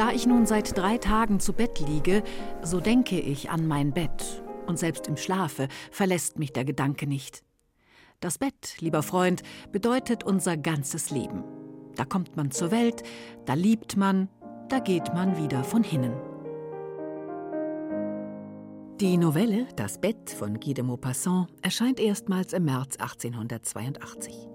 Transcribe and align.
Da 0.00 0.12
ich 0.12 0.26
nun 0.26 0.46
seit 0.46 0.78
drei 0.78 0.96
Tagen 0.96 1.40
zu 1.40 1.52
Bett 1.52 1.78
liege, 1.78 2.22
so 2.62 2.80
denke 2.80 3.20
ich 3.20 3.50
an 3.50 3.68
mein 3.68 3.92
Bett, 3.92 4.42
und 4.66 4.78
selbst 4.78 5.06
im 5.08 5.18
Schlafe 5.18 5.68
verlässt 5.90 6.38
mich 6.38 6.54
der 6.54 6.64
Gedanke 6.64 7.06
nicht. 7.06 7.44
Das 8.18 8.38
Bett, 8.38 8.76
lieber 8.78 9.02
Freund, 9.02 9.42
bedeutet 9.72 10.24
unser 10.24 10.56
ganzes 10.56 11.10
Leben. 11.10 11.44
Da 11.96 12.06
kommt 12.06 12.34
man 12.34 12.50
zur 12.50 12.70
Welt, 12.70 13.02
da 13.44 13.52
liebt 13.52 13.98
man, 13.98 14.30
da 14.70 14.78
geht 14.78 15.12
man 15.12 15.36
wieder 15.36 15.64
von 15.64 15.82
hinnen. 15.82 16.14
Die 19.00 19.18
Novelle 19.18 19.68
Das 19.76 20.00
Bett 20.00 20.30
von 20.30 20.60
Guy 20.60 20.72
de 20.72 20.82
Maupassant 20.82 21.48
erscheint 21.60 22.00
erstmals 22.00 22.54
im 22.54 22.64
März 22.64 22.96
1882. 22.96 24.49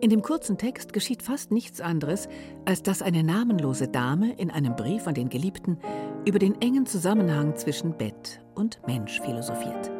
In 0.00 0.10
dem 0.10 0.22
kurzen 0.22 0.58
Text 0.58 0.92
geschieht 0.92 1.22
fast 1.22 1.50
nichts 1.50 1.80
anderes, 1.80 2.28
als 2.64 2.82
dass 2.82 3.02
eine 3.02 3.22
namenlose 3.22 3.88
Dame 3.88 4.32
in 4.34 4.50
einem 4.50 4.76
Brief 4.76 5.06
an 5.06 5.14
den 5.14 5.28
Geliebten 5.28 5.78
über 6.24 6.38
den 6.38 6.60
engen 6.60 6.86
Zusammenhang 6.86 7.56
zwischen 7.56 7.96
Bett 7.96 8.40
und 8.54 8.80
Mensch 8.86 9.20
philosophiert. 9.20 9.90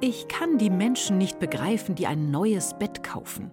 Ich 0.00 0.28
kann 0.28 0.58
die 0.58 0.70
Menschen 0.70 1.18
nicht 1.18 1.38
begreifen, 1.38 1.94
die 1.94 2.06
ein 2.06 2.30
neues 2.30 2.74
Bett 2.78 3.02
kaufen. 3.02 3.50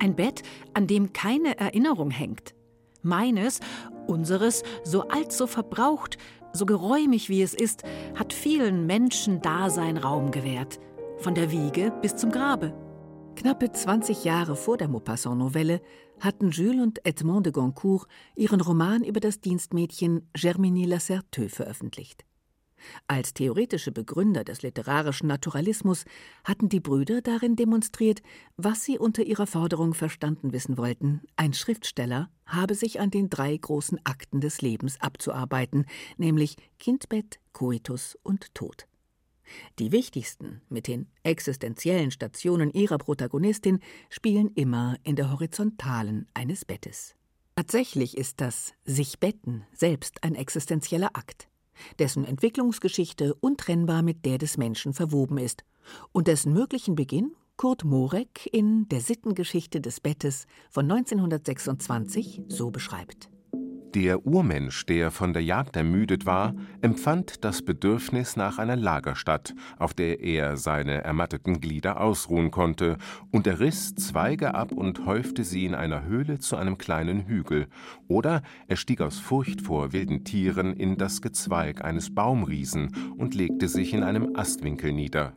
Ein 0.00 0.16
Bett, 0.16 0.42
an 0.72 0.86
dem 0.86 1.12
keine 1.12 1.58
Erinnerung 1.58 2.10
hängt. 2.10 2.54
Meines, 3.02 3.60
unseres, 4.06 4.64
so 4.82 5.08
alt, 5.08 5.30
so 5.30 5.46
verbraucht, 5.46 6.18
so 6.52 6.66
geräumig 6.66 7.28
wie 7.28 7.42
es 7.42 7.54
ist, 7.54 7.84
hat 8.14 8.32
vielen 8.32 8.86
Menschen 8.86 9.40
Dasein 9.40 9.96
Raum 9.96 10.30
gewährt, 10.30 10.80
von 11.18 11.34
der 11.34 11.50
Wiege 11.50 11.92
bis 12.02 12.16
zum 12.16 12.30
Grabe. 12.30 12.72
Knappe 13.36 13.72
20 13.72 14.24
Jahre 14.24 14.54
vor 14.56 14.76
der 14.76 14.88
Maupassant-Novelle 14.88 15.80
hatten 16.20 16.50
Jules 16.50 16.82
und 16.82 17.04
Edmond 17.04 17.46
de 17.46 17.52
Goncourt 17.52 18.06
ihren 18.36 18.60
Roman 18.60 19.02
über 19.02 19.20
das 19.20 19.40
Dienstmädchen 19.40 20.28
Germinie 20.34 20.86
Lasserteux 20.86 21.52
veröffentlicht. 21.52 22.24
Als 23.08 23.34
theoretische 23.34 23.92
Begründer 23.92 24.44
des 24.44 24.62
literarischen 24.62 25.26
Naturalismus 25.26 26.04
hatten 26.44 26.68
die 26.68 26.80
Brüder 26.80 27.22
darin 27.22 27.56
demonstriert, 27.56 28.22
was 28.56 28.84
sie 28.84 28.98
unter 28.98 29.24
ihrer 29.24 29.46
Forderung 29.46 29.94
verstanden 29.94 30.52
wissen 30.52 30.78
wollten. 30.78 31.22
Ein 31.36 31.54
Schriftsteller 31.54 32.30
habe 32.46 32.74
sich 32.74 33.00
an 33.00 33.10
den 33.10 33.30
drei 33.30 33.56
großen 33.56 33.98
Akten 34.04 34.40
des 34.40 34.62
Lebens 34.62 35.00
abzuarbeiten, 35.00 35.86
nämlich 36.18 36.56
Kindbett, 36.78 37.40
Coitus 37.52 38.16
und 38.22 38.54
Tod. 38.54 38.86
Die 39.78 39.92
wichtigsten, 39.92 40.62
mit 40.68 40.86
den 40.88 41.08
existenziellen 41.22 42.10
Stationen 42.10 42.70
ihrer 42.70 42.98
Protagonistin, 42.98 43.80
spielen 44.10 44.50
immer 44.54 44.96
in 45.02 45.16
der 45.16 45.30
Horizontalen 45.30 46.26
eines 46.34 46.64
Bettes. 46.64 47.14
Tatsächlich 47.56 48.16
ist 48.16 48.40
das 48.40 48.72
Sich 48.84 49.20
betten 49.20 49.64
selbst 49.72 50.24
ein 50.24 50.34
existenzieller 50.34 51.10
Akt 51.14 51.48
dessen 51.98 52.24
Entwicklungsgeschichte 52.24 53.34
untrennbar 53.34 54.02
mit 54.02 54.24
der 54.24 54.38
des 54.38 54.56
Menschen 54.56 54.94
verwoben 54.94 55.38
ist 55.38 55.64
und 56.12 56.28
dessen 56.28 56.52
möglichen 56.52 56.94
Beginn 56.94 57.32
Kurt 57.56 57.84
Morek 57.84 58.48
in 58.52 58.88
Der 58.88 59.00
Sittengeschichte 59.00 59.80
des 59.80 60.00
Bettes 60.00 60.46
von 60.70 60.90
1926 60.90 62.42
so 62.48 62.70
beschreibt. 62.70 63.30
Der 63.94 64.26
Urmensch, 64.26 64.86
der 64.86 65.12
von 65.12 65.32
der 65.32 65.44
Jagd 65.44 65.76
ermüdet 65.76 66.26
war, 66.26 66.56
empfand 66.82 67.44
das 67.44 67.62
Bedürfnis 67.62 68.34
nach 68.34 68.58
einer 68.58 68.74
Lagerstatt, 68.74 69.54
auf 69.78 69.94
der 69.94 70.18
er 70.18 70.56
seine 70.56 71.04
ermatteten 71.04 71.60
Glieder 71.60 72.00
ausruhen 72.00 72.50
konnte, 72.50 72.98
und 73.30 73.46
er 73.46 73.60
riss 73.60 73.94
Zweige 73.94 74.56
ab 74.56 74.72
und 74.72 75.06
häufte 75.06 75.44
sie 75.44 75.64
in 75.64 75.76
einer 75.76 76.06
Höhle 76.06 76.40
zu 76.40 76.56
einem 76.56 76.76
kleinen 76.76 77.28
Hügel, 77.28 77.68
oder 78.08 78.42
er 78.66 78.74
stieg 78.74 79.00
aus 79.00 79.20
Furcht 79.20 79.60
vor 79.60 79.92
wilden 79.92 80.24
Tieren 80.24 80.72
in 80.72 80.96
das 80.96 81.22
Gezweig 81.22 81.84
eines 81.84 82.12
Baumriesen 82.12 83.14
und 83.16 83.36
legte 83.36 83.68
sich 83.68 83.94
in 83.94 84.02
einem 84.02 84.34
Astwinkel 84.34 84.92
nieder. 84.92 85.34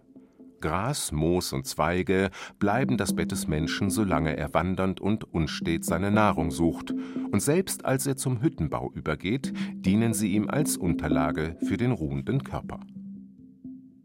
Gras, 0.67 1.13
Moos 1.13 1.53
und 1.53 1.66
Zweige 1.66 2.29
bleiben 2.59 2.97
das 2.97 3.16
Bett 3.16 3.31
des 3.31 3.47
Menschen, 3.47 3.89
solange 3.89 4.35
er 4.35 4.53
wandernd 4.53 5.00
und 5.00 5.23
unstet 5.33 5.85
seine 5.85 6.11
Nahrung 6.11 6.51
sucht, 6.51 6.94
und 7.31 7.41
selbst 7.41 7.85
als 7.85 8.05
er 8.05 8.17
zum 8.17 8.41
Hüttenbau 8.41 8.91
übergeht, 8.91 9.53
dienen 9.75 10.13
sie 10.13 10.33
ihm 10.33 10.50
als 10.50 10.75
Unterlage 10.75 11.56
für 11.66 11.77
den 11.77 11.94
ruhenden 11.94 12.44
Körper. 12.44 12.81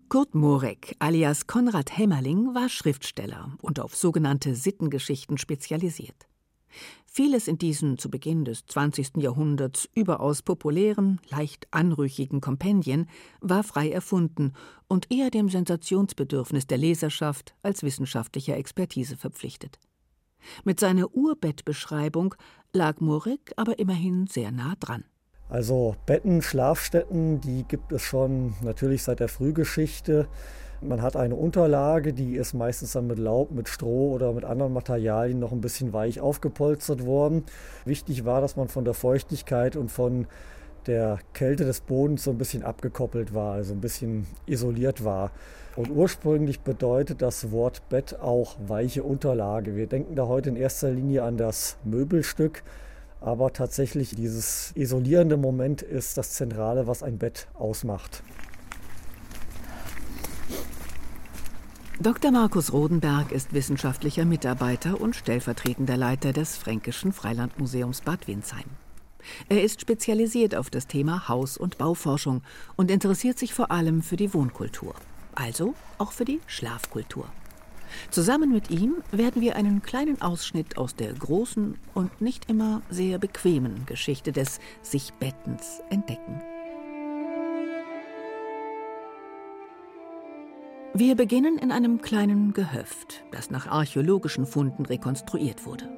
Kurt 0.08 0.36
Morek 0.36 0.94
alias 1.00 1.48
Konrad 1.48 1.98
Hämmerling 1.98 2.54
war 2.54 2.68
Schriftsteller 2.68 3.56
und 3.60 3.80
auf 3.80 3.96
sogenannte 3.96 4.54
Sittengeschichten 4.54 5.38
spezialisiert. 5.38 6.28
Vieles 7.14 7.46
in 7.46 7.58
diesen 7.58 7.98
zu 7.98 8.10
Beginn 8.10 8.46
des 8.46 8.64
20. 8.64 9.18
Jahrhunderts 9.18 9.86
überaus 9.94 10.40
populären, 10.40 11.20
leicht 11.28 11.68
anrüchigen 11.70 12.40
Kompendien 12.40 13.06
war 13.42 13.64
frei 13.64 13.90
erfunden 13.90 14.54
und 14.88 15.12
eher 15.12 15.28
dem 15.28 15.50
Sensationsbedürfnis 15.50 16.66
der 16.66 16.78
Leserschaft 16.78 17.54
als 17.62 17.82
wissenschaftlicher 17.82 18.56
Expertise 18.56 19.18
verpflichtet. 19.18 19.78
Mit 20.64 20.80
seiner 20.80 21.14
Urbettbeschreibung 21.14 22.34
lag 22.72 22.98
Murik 23.00 23.52
aber 23.56 23.78
immerhin 23.78 24.26
sehr 24.26 24.50
nah 24.50 24.74
dran. 24.80 25.04
Also 25.50 25.96
Betten, 26.06 26.40
Schlafstätten, 26.40 27.42
die 27.42 27.64
gibt 27.64 27.92
es 27.92 28.00
schon 28.00 28.54
natürlich 28.62 29.02
seit 29.02 29.20
der 29.20 29.28
Frühgeschichte. 29.28 30.28
Man 30.84 31.00
hat 31.00 31.14
eine 31.14 31.36
Unterlage, 31.36 32.12
die 32.12 32.34
ist 32.34 32.54
meistens 32.54 32.92
dann 32.92 33.06
mit 33.06 33.18
Laub, 33.18 33.52
mit 33.52 33.68
Stroh 33.68 34.12
oder 34.12 34.32
mit 34.32 34.44
anderen 34.44 34.72
Materialien 34.72 35.38
noch 35.38 35.52
ein 35.52 35.60
bisschen 35.60 35.92
weich 35.92 36.20
aufgepolstert 36.20 37.06
worden. 37.06 37.44
Wichtig 37.84 38.24
war, 38.24 38.40
dass 38.40 38.56
man 38.56 38.66
von 38.66 38.84
der 38.84 38.94
Feuchtigkeit 38.94 39.76
und 39.76 39.92
von 39.92 40.26
der 40.86 41.20
Kälte 41.34 41.64
des 41.64 41.82
Bodens 41.82 42.24
so 42.24 42.32
ein 42.32 42.38
bisschen 42.38 42.64
abgekoppelt 42.64 43.32
war, 43.32 43.54
also 43.54 43.74
ein 43.74 43.80
bisschen 43.80 44.26
isoliert 44.46 45.04
war. 45.04 45.30
Und 45.76 45.88
ursprünglich 45.90 46.60
bedeutet 46.60 47.22
das 47.22 47.52
Wort 47.52 47.88
Bett 47.88 48.18
auch 48.20 48.56
weiche 48.66 49.04
Unterlage. 49.04 49.76
Wir 49.76 49.86
denken 49.86 50.16
da 50.16 50.26
heute 50.26 50.50
in 50.50 50.56
erster 50.56 50.90
Linie 50.90 51.22
an 51.22 51.36
das 51.36 51.76
Möbelstück, 51.84 52.64
aber 53.20 53.52
tatsächlich 53.52 54.16
dieses 54.16 54.72
isolierende 54.74 55.36
Moment 55.36 55.80
ist 55.80 56.18
das 56.18 56.32
Zentrale, 56.32 56.88
was 56.88 57.04
ein 57.04 57.18
Bett 57.18 57.46
ausmacht. 57.54 58.24
Dr. 62.00 62.32
Markus 62.32 62.72
Rodenberg 62.72 63.30
ist 63.32 63.52
wissenschaftlicher 63.52 64.24
Mitarbeiter 64.24 65.00
und 65.00 65.14
stellvertretender 65.14 65.96
Leiter 65.96 66.32
des 66.32 66.56
Fränkischen 66.56 67.12
Freilandmuseums 67.12 68.00
Bad 68.00 68.26
Windsheim. 68.26 68.64
Er 69.48 69.62
ist 69.62 69.80
spezialisiert 69.80 70.56
auf 70.56 70.68
das 70.68 70.88
Thema 70.88 71.28
Haus- 71.28 71.56
und 71.56 71.78
Bauforschung 71.78 72.42
und 72.76 72.90
interessiert 72.90 73.38
sich 73.38 73.54
vor 73.54 73.70
allem 73.70 74.02
für 74.02 74.16
die 74.16 74.34
Wohnkultur, 74.34 74.94
also 75.34 75.74
auch 75.98 76.10
für 76.10 76.24
die 76.24 76.40
Schlafkultur. 76.46 77.26
Zusammen 78.10 78.50
mit 78.50 78.70
ihm 78.70 78.94
werden 79.12 79.42
wir 79.42 79.54
einen 79.54 79.82
kleinen 79.82 80.20
Ausschnitt 80.22 80.78
aus 80.78 80.96
der 80.96 81.12
großen 81.12 81.78
und 81.94 82.20
nicht 82.20 82.50
immer 82.50 82.82
sehr 82.90 83.18
bequemen 83.18 83.86
Geschichte 83.86 84.32
des 84.32 84.58
Sichbettens 84.82 85.82
entdecken. 85.90 86.42
Wir 90.94 91.16
beginnen 91.16 91.56
in 91.56 91.72
einem 91.72 92.02
kleinen 92.02 92.52
Gehöft, 92.52 93.24
das 93.30 93.50
nach 93.50 93.66
archäologischen 93.66 94.44
Funden 94.44 94.84
rekonstruiert 94.84 95.64
wurde. 95.64 95.88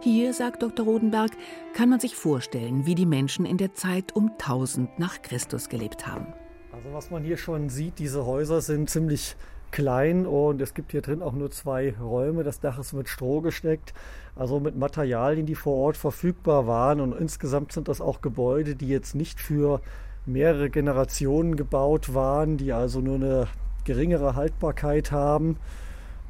Hier, 0.00 0.32
sagt 0.32 0.62
Dr. 0.62 0.86
Rodenberg, 0.86 1.32
kann 1.74 1.88
man 1.88 1.98
sich 1.98 2.14
vorstellen, 2.14 2.86
wie 2.86 2.94
die 2.94 3.04
Menschen 3.04 3.44
in 3.44 3.56
der 3.56 3.74
Zeit 3.74 4.14
um 4.14 4.30
1000 4.38 4.96
nach 4.96 5.22
Christus 5.22 5.68
gelebt 5.68 6.06
haben. 6.06 6.28
Also 6.70 6.92
was 6.92 7.10
man 7.10 7.24
hier 7.24 7.36
schon 7.36 7.68
sieht, 7.68 7.98
diese 7.98 8.26
Häuser 8.26 8.60
sind 8.60 8.88
ziemlich 8.88 9.34
klein 9.72 10.24
und 10.24 10.62
es 10.62 10.72
gibt 10.72 10.92
hier 10.92 11.02
drin 11.02 11.20
auch 11.20 11.32
nur 11.32 11.50
zwei 11.50 11.96
Räume. 12.00 12.44
Das 12.44 12.60
Dach 12.60 12.78
ist 12.78 12.92
mit 12.92 13.08
Stroh 13.08 13.40
gesteckt, 13.40 13.92
also 14.36 14.60
mit 14.60 14.76
Materialien, 14.76 15.46
die 15.46 15.56
vor 15.56 15.74
Ort 15.74 15.96
verfügbar 15.96 16.68
waren. 16.68 17.00
Und 17.00 17.12
insgesamt 17.12 17.72
sind 17.72 17.88
das 17.88 18.00
auch 18.00 18.20
Gebäude, 18.20 18.76
die 18.76 18.86
jetzt 18.86 19.16
nicht 19.16 19.40
für 19.40 19.80
mehrere 20.26 20.70
Generationen 20.70 21.56
gebaut 21.56 22.14
waren, 22.14 22.56
die 22.56 22.72
also 22.72 23.00
nur 23.00 23.16
eine 23.16 23.48
geringere 23.88 24.36
Haltbarkeit 24.36 25.10
haben. 25.12 25.56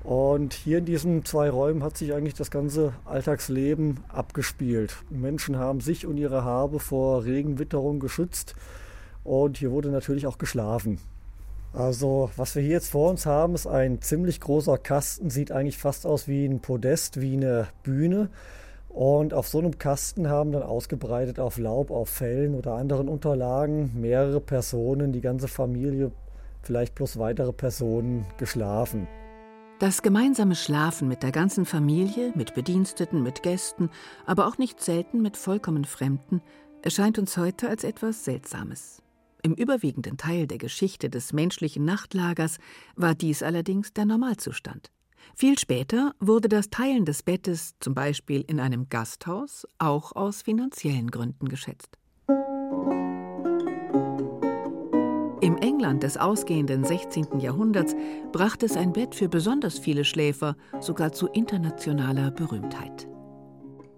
Und 0.05 0.55
hier 0.55 0.79
in 0.79 0.85
diesen 0.85 1.25
zwei 1.25 1.51
Räumen 1.51 1.83
hat 1.83 1.97
sich 1.97 2.15
eigentlich 2.15 2.35
das 2.35 2.53
ganze 2.53 2.93
Alltagsleben 3.05 3.99
abgespielt. 4.09 4.97
Menschen 5.11 5.59
haben 5.59 5.81
sich 5.81 6.07
und 6.07 6.17
ihre 6.17 6.45
Habe 6.45 6.79
vor 6.79 7.25
Regenwitterung 7.25 7.99
geschützt 7.99 8.55
und 9.25 9.59
hier 9.59 9.73
wurde 9.73 9.91
natürlich 9.91 10.27
auch 10.29 10.39
geschlafen. 10.39 11.01
Also 11.75 12.31
was 12.37 12.55
wir 12.55 12.63
hier 12.63 12.73
jetzt 12.73 12.93
vor 12.93 13.11
uns 13.11 13.27
haben, 13.27 13.55
ist 13.55 13.67
ein 13.67 14.01
ziemlich 14.01 14.41
großer 14.41 14.79
Kasten, 14.79 15.31
sieht 15.31 15.51
eigentlich 15.51 15.79
fast 15.79 16.07
aus 16.07 16.29
wie 16.29 16.47
ein 16.47 16.61
Podest, 16.61 17.21
wie 17.21 17.35
eine 17.35 17.67
Bühne. 17.83 18.31
Und 18.89 19.35
auf 19.35 19.49
so 19.49 19.59
einem 19.59 19.79
Kasten 19.79 20.29
haben 20.29 20.53
dann 20.53 20.63
ausgebreitet 20.63 21.39
auf 21.39 21.59
Laub, 21.59 21.91
auf 21.91 22.09
Fellen 22.09 22.55
oder 22.55 22.75
anderen 22.75 23.09
Unterlagen 23.09 24.01
mehrere 24.01 24.41
Personen, 24.41 25.13
die 25.13 25.21
ganze 25.21 25.49
Familie 25.49 26.13
vielleicht 26.69 26.95
plus 26.95 27.19
weitere 27.19 27.53
Personen 27.53 28.27
geschlafen. 28.37 29.09
Das 29.79 30.03
gemeinsame 30.03 30.55
Schlafen 30.55 31.09
mit 31.09 31.23
der 31.23 31.33
ganzen 31.33 31.65
Familie, 31.65 32.33
mit 32.35 32.55
Bediensteten, 32.55 33.23
mit 33.23 33.43
Gästen, 33.43 33.89
aber 34.27 34.47
auch 34.47 34.59
nicht 34.59 34.81
selten 34.83 35.23
mit 35.23 35.39
vollkommen 35.39 35.87
Fremden, 35.87 36.43
erscheint 36.83 37.19
uns 37.19 37.39
heute 37.39 37.71
als 37.71 37.85
etwas 37.85 38.25
Seltsames. 38.25 39.03
Im 39.43 39.55
überwiegenden 39.55 40.19
Teil 40.19 40.47
der 40.47 40.59
Geschichte 40.59 41.09
des 41.09 41.33
menschlichen 41.33 41.87
Nachtlagers 41.87 42.59
war 42.97 43.15
dies 43.15 43.43
allerdings 43.43 43.95
der 43.95 44.05
Normalzustand. 44.05 44.91
Viel 45.35 45.59
später 45.59 46.13
wurde 46.21 46.51
das 46.51 46.69
Teilen 46.69 47.07
des 47.07 47.23
Bettes, 47.23 47.77
zum 47.81 47.95
Beispiel 47.95 48.45
in 48.47 48.61
einem 48.61 48.91
Gasthaus, 48.91 49.67
auch 49.79 50.15
aus 50.15 50.43
finanziellen 50.43 51.11
Gründen 51.11 51.49
geschätzt. 51.49 51.97
Im 55.49 55.57
England 55.57 56.03
des 56.03 56.19
ausgehenden 56.19 56.85
16. 56.85 57.41
Jahrhunderts 57.41 57.97
brachte 58.33 58.67
es 58.67 58.77
ein 58.77 58.93
Bett 58.93 59.15
für 59.15 59.31
besonders 59.31 59.79
viele 59.79 60.05
Schläfer 60.05 60.57
sogar 60.79 61.13
zu 61.13 61.27
internationaler 61.29 62.31
Berühmtheit. 62.31 63.09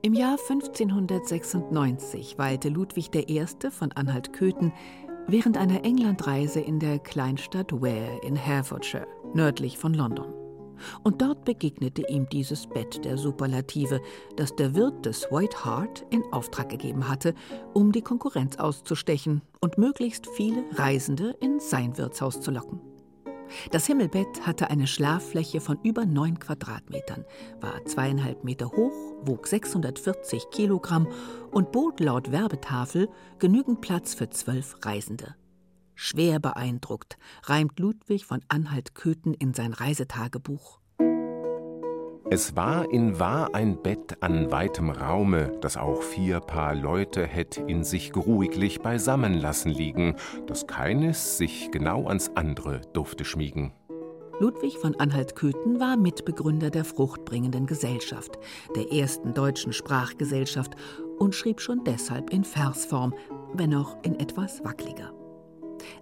Im 0.02 0.14
Jahr 0.14 0.38
1596 0.49 2.38
weilte 2.38 2.69
Ludwig 2.69 3.11
I. 3.17 3.44
von 3.69 3.91
Anhalt-Köthen 3.91 4.73
während 5.26 5.56
einer 5.56 5.85
Englandreise 5.85 6.61
in 6.61 6.79
der 6.79 7.00
Kleinstadt 7.00 7.73
Ware 7.73 8.20
in 8.23 8.37
Herefordshire, 8.37 9.08
nördlich 9.35 9.76
von 9.76 9.93
London. 9.93 10.39
Und 11.03 11.23
dort 11.23 11.44
begegnete 11.44 12.09
ihm 12.09 12.29
dieses 12.29 12.67
Bett 12.67 13.05
der 13.05 13.19
Superlative, 13.19 14.00
das 14.37 14.55
der 14.56 14.75
Wirt 14.75 15.06
des 15.06 15.31
White 15.31 15.65
Hart 15.65 16.05
in 16.11 16.23
Auftrag 16.32 16.69
gegeben 16.69 17.09
hatte, 17.09 17.35
um 17.73 17.93
die 17.93 18.03
Konkurrenz 18.03 18.56
auszustechen 18.56 19.43
und 19.61 19.79
möglichst 19.79 20.27
viele 20.37 20.65
Reisende 20.73 21.37
in 21.41 21.61
sein 21.61 21.97
Wirtshaus 21.99 22.41
zu 22.41 22.50
locken. 22.50 22.81
Das 23.71 23.87
Himmelbett 23.87 24.47
hatte 24.47 24.71
eine 24.71 24.87
Schlaffläche 24.87 25.61
von 25.61 25.79
über 25.82 26.06
neun 26.06 26.38
Quadratmetern, 26.38 27.25
war 27.61 27.85
zweieinhalb 27.85 28.44
Meter 28.44 28.71
hoch, 28.71 28.93
wog 29.23 29.47
640 29.47 30.50
Kilogramm 30.50 31.09
und 31.50 31.73
bot 31.73 32.00
laut 32.00 32.32
Werbetafel 32.32 33.09
genügend 33.38 33.81
Platz 33.81 34.15
für 34.15 34.31
zwölf 34.31 34.77
Reisende. 34.85 35.35
Schwer 36.02 36.41
beeindruckt 36.41 37.19
reimt 37.43 37.79
Ludwig 37.79 38.25
von 38.25 38.41
Anhalt-Köthen 38.49 39.35
in 39.35 39.52
sein 39.52 39.75
Reisetagebuch. 39.75 40.81
Es 42.31 42.56
war 42.56 42.91
in 42.91 43.19
wahr 43.19 43.50
ein 43.55 43.82
Bett 43.82 44.23
an 44.23 44.50
weitem 44.50 44.88
Raume, 44.88 45.52
das 45.61 45.76
auch 45.76 46.02
vier 46.02 46.41
Paar 46.41 46.75
Leute 46.75 47.26
hätt 47.26 47.58
in 47.58 47.85
sich 47.85 48.12
geruhiglich 48.12 48.81
beisammen 48.81 49.35
lassen 49.35 49.69
liegen, 49.69 50.17
dass 50.47 50.67
keines 50.67 51.37
sich 51.37 51.70
genau 51.70 52.08
ans 52.08 52.31
andere 52.35 52.81
durfte 52.94 53.26
schmiegen. 53.26 53.75
Ludwig 54.38 54.79
von 54.79 54.99
Anhalt-Köthen 54.99 55.81
war 55.81 55.99
Mitbegründer 55.99 56.70
der 56.70 56.87
Fruchtbringenden 56.87 57.67
Gesellschaft, 57.67 58.38
der 58.75 58.91
ersten 58.91 59.35
deutschen 59.35 59.75
Sprachgesellschaft, 59.75 60.76
und 61.19 61.35
schrieb 61.35 61.61
schon 61.61 61.85
deshalb 61.85 62.31
in 62.31 62.44
Versform, 62.44 63.12
wenn 63.53 63.75
auch 63.75 63.99
in 64.03 64.19
etwas 64.19 64.64
wackeliger. 64.64 65.12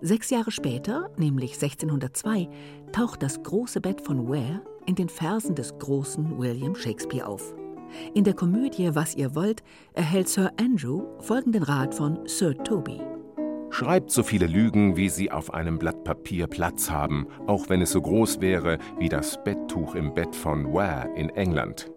Sechs 0.00 0.30
Jahre 0.30 0.50
später, 0.50 1.10
nämlich 1.16 1.54
1602, 1.54 2.48
taucht 2.92 3.22
das 3.22 3.42
große 3.42 3.80
Bett 3.80 4.00
von 4.00 4.28
Ware 4.28 4.62
in 4.86 4.94
den 4.94 5.08
Versen 5.08 5.54
des 5.54 5.76
großen 5.78 6.38
William 6.38 6.74
Shakespeare 6.74 7.26
auf. 7.26 7.54
In 8.14 8.24
der 8.24 8.34
Komödie 8.34 8.94
Was 8.94 9.14
ihr 9.14 9.34
wollt 9.34 9.62
erhält 9.94 10.28
Sir 10.28 10.52
Andrew 10.60 11.04
folgenden 11.20 11.62
Rat 11.62 11.94
von 11.94 12.18
Sir 12.26 12.56
Toby. 12.64 13.00
Schreibt 13.70 14.10
so 14.10 14.22
viele 14.22 14.46
Lügen, 14.46 14.96
wie 14.96 15.08
sie 15.08 15.30
auf 15.30 15.52
einem 15.52 15.78
Blatt 15.78 16.02
Papier 16.04 16.46
Platz 16.46 16.90
haben, 16.90 17.26
auch 17.46 17.68
wenn 17.68 17.82
es 17.82 17.90
so 17.90 18.00
groß 18.00 18.40
wäre 18.40 18.78
wie 18.98 19.08
das 19.08 19.42
Betttuch 19.44 19.94
im 19.94 20.14
Bett 20.14 20.34
von 20.34 20.72
Ware 20.72 21.08
in 21.16 21.28
England. 21.30 21.90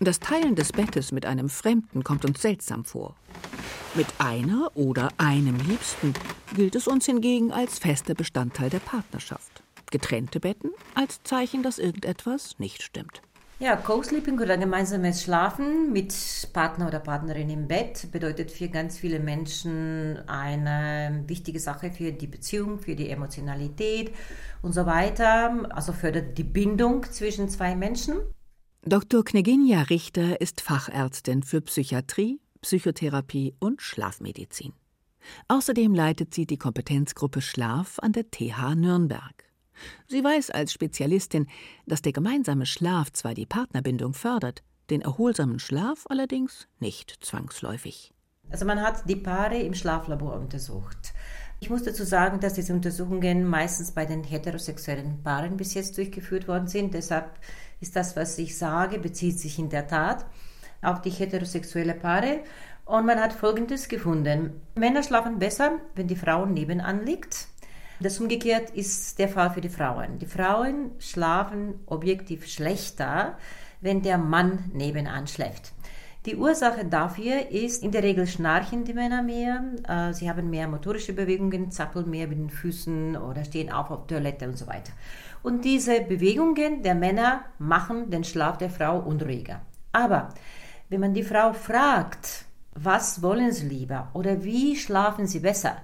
Das 0.00 0.18
Teilen 0.18 0.56
des 0.56 0.72
Bettes 0.72 1.12
mit 1.12 1.26
einem 1.26 1.48
Fremden 1.48 2.02
kommt 2.02 2.24
uns 2.24 2.42
seltsam 2.42 2.84
vor. 2.84 3.14
Mit 3.94 4.06
einer 4.18 4.70
oder 4.74 5.10
einem 5.18 5.58
Liebsten 5.68 6.14
gilt 6.56 6.74
es 6.76 6.88
uns 6.88 7.04
hingegen 7.04 7.52
als 7.52 7.78
fester 7.78 8.14
Bestandteil 8.14 8.70
der 8.70 8.78
Partnerschaft. 8.78 9.62
Getrennte 9.90 10.40
Betten 10.40 10.70
als 10.94 11.22
Zeichen, 11.24 11.62
dass 11.62 11.78
irgendetwas 11.78 12.58
nicht 12.58 12.82
stimmt. 12.82 13.20
Ja, 13.58 13.76
Co-Sleeping 13.76 14.40
oder 14.40 14.56
gemeinsames 14.56 15.22
Schlafen 15.22 15.92
mit 15.92 16.14
Partner 16.54 16.88
oder 16.88 17.00
Partnerin 17.00 17.50
im 17.50 17.68
Bett 17.68 18.10
bedeutet 18.10 18.50
für 18.50 18.70
ganz 18.70 18.98
viele 18.98 19.20
Menschen 19.20 20.26
eine 20.26 21.24
wichtige 21.26 21.60
Sache 21.60 21.90
für 21.90 22.12
die 22.12 22.26
Beziehung, 22.26 22.78
für 22.78 22.96
die 22.96 23.10
Emotionalität 23.10 24.10
und 24.62 24.72
so 24.72 24.86
weiter. 24.86 25.66
Also 25.68 25.92
fördert 25.92 26.38
die 26.38 26.44
Bindung 26.44 27.04
zwischen 27.12 27.50
zwei 27.50 27.76
Menschen. 27.76 28.16
Dr. 28.86 29.22
Kneginja 29.22 29.82
Richter 29.82 30.40
ist 30.40 30.62
Fachärztin 30.62 31.42
für 31.42 31.60
Psychiatrie, 31.60 32.40
Psychotherapie 32.62 33.54
und 33.58 33.82
Schlafmedizin. 33.82 34.72
Außerdem 35.48 35.94
leitet 35.94 36.32
sie 36.32 36.46
die 36.46 36.58
Kompetenzgruppe 36.58 37.40
Schlaf 37.40 37.98
an 37.98 38.12
der 38.12 38.30
TH 38.30 38.74
Nürnberg. 38.76 39.44
Sie 40.06 40.22
weiß 40.22 40.50
als 40.50 40.72
Spezialistin, 40.72 41.48
dass 41.86 42.02
der 42.02 42.12
gemeinsame 42.12 42.66
Schlaf 42.66 43.12
zwar 43.12 43.34
die 43.34 43.46
Partnerbindung 43.46 44.14
fördert, 44.14 44.62
den 44.90 45.00
erholsamen 45.00 45.58
Schlaf 45.58 46.04
allerdings 46.08 46.68
nicht 46.78 47.18
zwangsläufig. 47.24 48.12
Also 48.50 48.64
man 48.64 48.80
hat 48.80 49.08
die 49.08 49.16
Paare 49.16 49.58
im 49.58 49.74
Schlaflabor 49.74 50.34
untersucht. 50.34 51.14
Ich 51.60 51.70
muss 51.70 51.84
dazu 51.84 52.04
sagen, 52.04 52.40
dass 52.40 52.54
diese 52.54 52.74
Untersuchungen 52.74 53.46
meistens 53.46 53.92
bei 53.92 54.04
den 54.04 54.24
heterosexuellen 54.24 55.22
Paaren 55.22 55.56
bis 55.56 55.74
jetzt 55.74 55.96
durchgeführt 55.96 56.48
worden 56.48 56.66
sind. 56.66 56.92
Deshalb 56.92 57.38
ist 57.80 57.96
das, 57.96 58.16
was 58.16 58.36
ich 58.38 58.58
sage, 58.58 58.98
bezieht 58.98 59.38
sich 59.38 59.58
in 59.58 59.68
der 59.68 59.86
Tat 59.86 60.26
auf 60.82 61.00
die 61.00 61.10
heterosexuelle 61.10 61.94
Paare. 61.94 62.40
Und 62.84 63.06
man 63.06 63.20
hat 63.20 63.32
Folgendes 63.32 63.88
gefunden. 63.88 64.60
Männer 64.74 65.02
schlafen 65.02 65.38
besser, 65.38 65.78
wenn 65.94 66.08
die 66.08 66.16
Frau 66.16 66.46
nebenan 66.46 67.06
liegt. 67.06 67.46
Das 68.00 68.18
umgekehrt 68.18 68.70
ist 68.70 69.18
der 69.20 69.28
Fall 69.28 69.50
für 69.50 69.60
die 69.60 69.68
Frauen. 69.68 70.18
Die 70.18 70.26
Frauen 70.26 70.90
schlafen 70.98 71.74
objektiv 71.86 72.46
schlechter, 72.46 73.38
wenn 73.80 74.02
der 74.02 74.18
Mann 74.18 74.70
nebenan 74.72 75.28
schläft. 75.28 75.72
Die 76.26 76.36
Ursache 76.36 76.84
dafür 76.84 77.50
ist, 77.50 77.82
in 77.82 77.90
der 77.90 78.04
Regel 78.04 78.28
schnarchen 78.28 78.84
die 78.84 78.94
Männer 78.94 79.22
mehr, 79.22 79.64
äh, 79.88 80.12
sie 80.12 80.30
haben 80.30 80.50
mehr 80.50 80.68
motorische 80.68 81.12
Bewegungen, 81.12 81.72
zappeln 81.72 82.08
mehr 82.08 82.28
mit 82.28 82.38
den 82.38 82.50
Füßen 82.50 83.16
oder 83.16 83.44
stehen 83.44 83.72
auf 83.72 83.90
auf 83.90 84.06
Toilette 84.06 84.46
und 84.46 84.56
so 84.56 84.68
weiter. 84.68 84.92
Und 85.42 85.64
diese 85.64 86.00
Bewegungen 86.00 86.84
der 86.84 86.94
Männer 86.94 87.44
machen 87.58 88.10
den 88.10 88.22
Schlaf 88.22 88.56
der 88.58 88.70
Frau 88.70 89.00
unruhiger. 89.00 89.62
Aber 89.90 90.28
wenn 90.92 91.00
man 91.00 91.14
die 91.14 91.22
Frau 91.22 91.54
fragt, 91.54 92.44
was 92.74 93.22
wollen 93.22 93.50
sie 93.50 93.66
lieber 93.66 94.10
oder 94.12 94.44
wie 94.44 94.76
schlafen 94.76 95.26
sie 95.26 95.40
besser, 95.40 95.78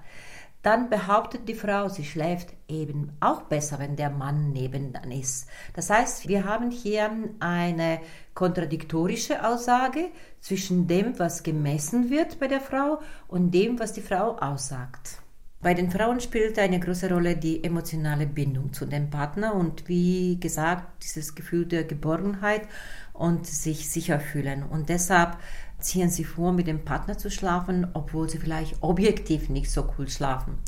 dann 0.63 0.91
behauptet 0.91 1.49
die 1.49 1.55
Frau, 1.55 1.89
sie 1.89 2.05
schläft 2.05 2.49
eben 2.69 3.13
auch 3.21 3.43
besser, 3.43 3.79
wenn 3.79 3.97
der 3.97 4.11
Mann 4.11 4.53
nebenan 4.53 5.11
ist. 5.11 5.49
Das 5.73 5.89
heißt, 5.89 6.29
wir 6.29 6.45
haben 6.45 6.71
hier 6.71 7.11
eine 7.41 8.01
kontradiktorische 8.35 9.47
Aussage 9.47 10.11
zwischen 10.41 10.87
dem, 10.87 11.19
was 11.19 11.43
gemessen 11.43 12.11
wird 12.11 12.39
bei 12.39 12.47
der 12.47 12.61
Frau 12.61 13.01
und 13.29 13.53
dem, 13.53 13.79
was 13.79 13.95
die 13.95 14.03
Frau 14.03 14.37
aussagt. 14.37 15.23
Bei 15.61 15.75
den 15.75 15.91
Frauen 15.91 16.21
spielt 16.21 16.57
eine 16.59 16.79
große 16.79 17.09
Rolle 17.09 17.37
die 17.37 17.65
emotionale 17.65 18.27
Bindung 18.29 18.73
zu 18.73 18.87
dem 18.87 19.11
Partner 19.11 19.55
und 19.55 19.89
wie 19.89 20.39
gesagt, 20.39 21.03
dieses 21.03 21.35
Gefühl 21.35 21.67
der 21.67 21.83
Geborgenheit 21.83 22.69
und 23.19 23.47
sich 23.47 23.91
sicher 23.91 24.21
fühlen. 24.21 24.63
Und 24.63 24.89
deshalb 24.89 25.37
ziehen 25.79 26.11
sie 26.11 26.25
vor, 26.25 26.53
mit 26.53 26.67
dem 26.67 26.85
Partner 26.85 27.19
zu 27.19 27.31
schlafen, 27.31 27.87
obwohl 27.93 28.29
sie 28.29 28.39
vielleicht 28.39 28.83
objektiv 28.83 29.49
nicht 29.49 29.71
so 29.71 29.89
cool 29.99 30.09
schlafen. 30.09 30.59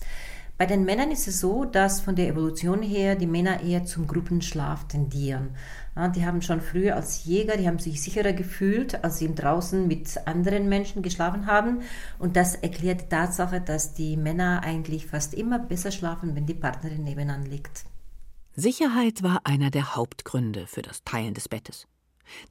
Bei 0.58 0.66
den 0.66 0.84
Männern 0.84 1.10
ist 1.10 1.26
es 1.26 1.40
so, 1.40 1.64
dass 1.64 2.02
von 2.02 2.16
der 2.16 2.28
Evolution 2.28 2.82
her 2.82 3.16
die 3.16 3.26
Männer 3.26 3.62
eher 3.62 3.86
zum 3.86 4.06
Gruppenschlaf 4.06 4.86
tendieren. 4.88 5.56
Die 6.14 6.26
haben 6.26 6.42
schon 6.42 6.60
früher 6.60 6.96
als 6.96 7.24
Jäger, 7.24 7.56
die 7.56 7.66
haben 7.66 7.78
sich 7.78 8.02
sicherer 8.02 8.34
gefühlt, 8.34 9.02
als 9.02 9.16
sie 9.16 9.34
draußen 9.34 9.88
mit 9.88 10.26
anderen 10.26 10.68
Menschen 10.68 11.00
geschlafen 11.00 11.46
haben. 11.46 11.80
Und 12.18 12.36
das 12.36 12.56
erklärt 12.56 13.00
die 13.00 13.08
Tatsache, 13.08 13.62
dass 13.62 13.94
die 13.94 14.18
Männer 14.18 14.60
eigentlich 14.62 15.06
fast 15.06 15.32
immer 15.32 15.58
besser 15.58 15.90
schlafen, 15.90 16.36
wenn 16.36 16.44
die 16.44 16.52
Partnerin 16.52 17.04
nebenan 17.04 17.46
liegt. 17.46 17.84
Sicherheit 18.54 19.22
war 19.22 19.40
einer 19.44 19.70
der 19.70 19.96
Hauptgründe 19.96 20.66
für 20.66 20.82
das 20.82 21.04
Teilen 21.04 21.32
des 21.32 21.48
Bettes. 21.48 21.86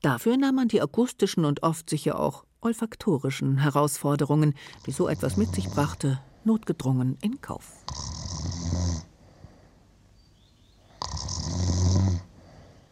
Dafür 0.01 0.37
nahm 0.37 0.55
man 0.55 0.67
die 0.67 0.81
akustischen 0.81 1.45
und 1.45 1.63
oft 1.63 1.89
sicher 1.89 2.19
auch 2.19 2.43
olfaktorischen 2.61 3.57
Herausforderungen, 3.57 4.53
die 4.85 4.91
so 4.91 5.07
etwas 5.07 5.37
mit 5.37 5.53
sich 5.55 5.69
brachte, 5.69 6.19
notgedrungen 6.43 7.17
in 7.21 7.41
Kauf. 7.41 7.65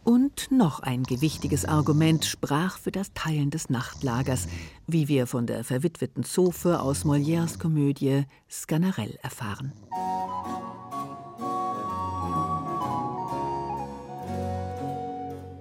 Und 0.04 0.50
noch 0.50 0.80
ein 0.80 1.02
gewichtiges 1.02 1.66
Argument 1.66 2.24
sprach 2.24 2.78
für 2.78 2.90
das 2.90 3.12
Teilen 3.12 3.50
des 3.50 3.68
Nachtlagers, 3.68 4.48
wie 4.86 5.06
wir 5.06 5.26
von 5.26 5.46
der 5.46 5.64
verwitweten 5.64 6.24
Zofe 6.24 6.80
aus 6.80 7.04
Molières 7.04 7.58
Komödie 7.58 8.24
Sganarelle 8.50 9.18
erfahren. 9.22 9.72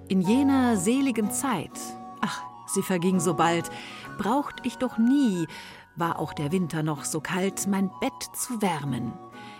In 0.09 0.21
jener 0.21 0.77
seligen 0.77 1.31
Zeit, 1.31 1.77
ach, 2.21 2.41
sie 2.65 2.81
verging 2.81 3.19
so 3.19 3.33
bald. 3.33 3.69
Braucht 4.17 4.65
ich 4.65 4.77
doch 4.77 4.97
nie, 4.97 5.47
war 5.97 6.19
auch 6.19 6.31
der 6.31 6.53
Winter 6.53 6.81
noch 6.81 7.03
so 7.03 7.19
kalt, 7.19 7.67
mein 7.67 7.89
Bett 7.99 8.23
zu 8.33 8.61
wärmen. 8.61 9.11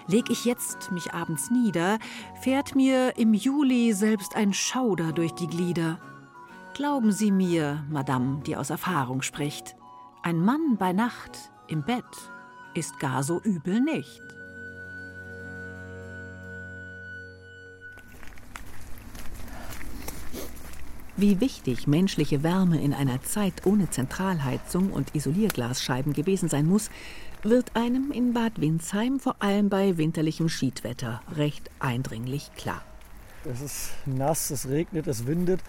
Leg 0.08 0.30
ich 0.30 0.46
jetzt 0.46 0.90
mich 0.92 1.14
abends 1.14 1.52
nieder, 1.52 2.00
fährt 2.42 2.76
mir 2.76 3.18
im 3.18 3.34
Juli 3.34 3.92
selbst 3.92 4.38
ein 4.38 4.54
Schauder 4.54 5.12
durch 5.12 5.34
die 5.34 5.48
Glieder. 5.48 6.00
Glauben 6.74 7.12
Sie 7.12 7.32
mir, 7.32 7.84
Madame, 7.90 8.42
die 8.46 8.56
aus 8.56 8.70
Erfahrung 8.70 9.24
spricht, 9.24 9.76
ein 10.24 10.40
Mann 10.40 10.78
bei 10.78 10.94
Nacht 10.94 11.52
im 11.68 11.84
Bett 11.84 12.06
ist 12.74 13.00
gar 13.00 13.24
so 13.24 13.42
übel 13.42 13.82
nicht. 13.82 14.22
Wie 21.20 21.42
wichtig 21.42 21.88
menschliche 21.88 22.44
Wärme 22.44 22.80
in 22.80 22.94
einer 22.94 23.24
Zeit 23.24 23.66
ohne 23.66 23.90
Zentralheizung 23.90 24.92
und 24.92 25.16
Isolierglasscheiben 25.16 26.14
gewesen 26.14 26.48
sein 26.48 26.68
muss, 26.68 26.92
wird 27.42 27.76
einem 27.76 28.12
in 28.12 28.34
Bad 28.34 28.62
Windsheim 28.62 29.20
vor 29.20 29.36
allem 29.40 29.68
bei 29.68 29.98
winterlichem 29.98 30.48
Schiedwetter 30.48 31.24
recht 31.36 31.72
eindringlich 31.80 32.52
klar. 32.56 32.84
Es 33.52 33.62
ist 33.62 33.90
nass, 34.06 34.52
es 34.52 34.70
regnet, 34.70 35.08
es 35.08 35.26
windet. 35.26 35.62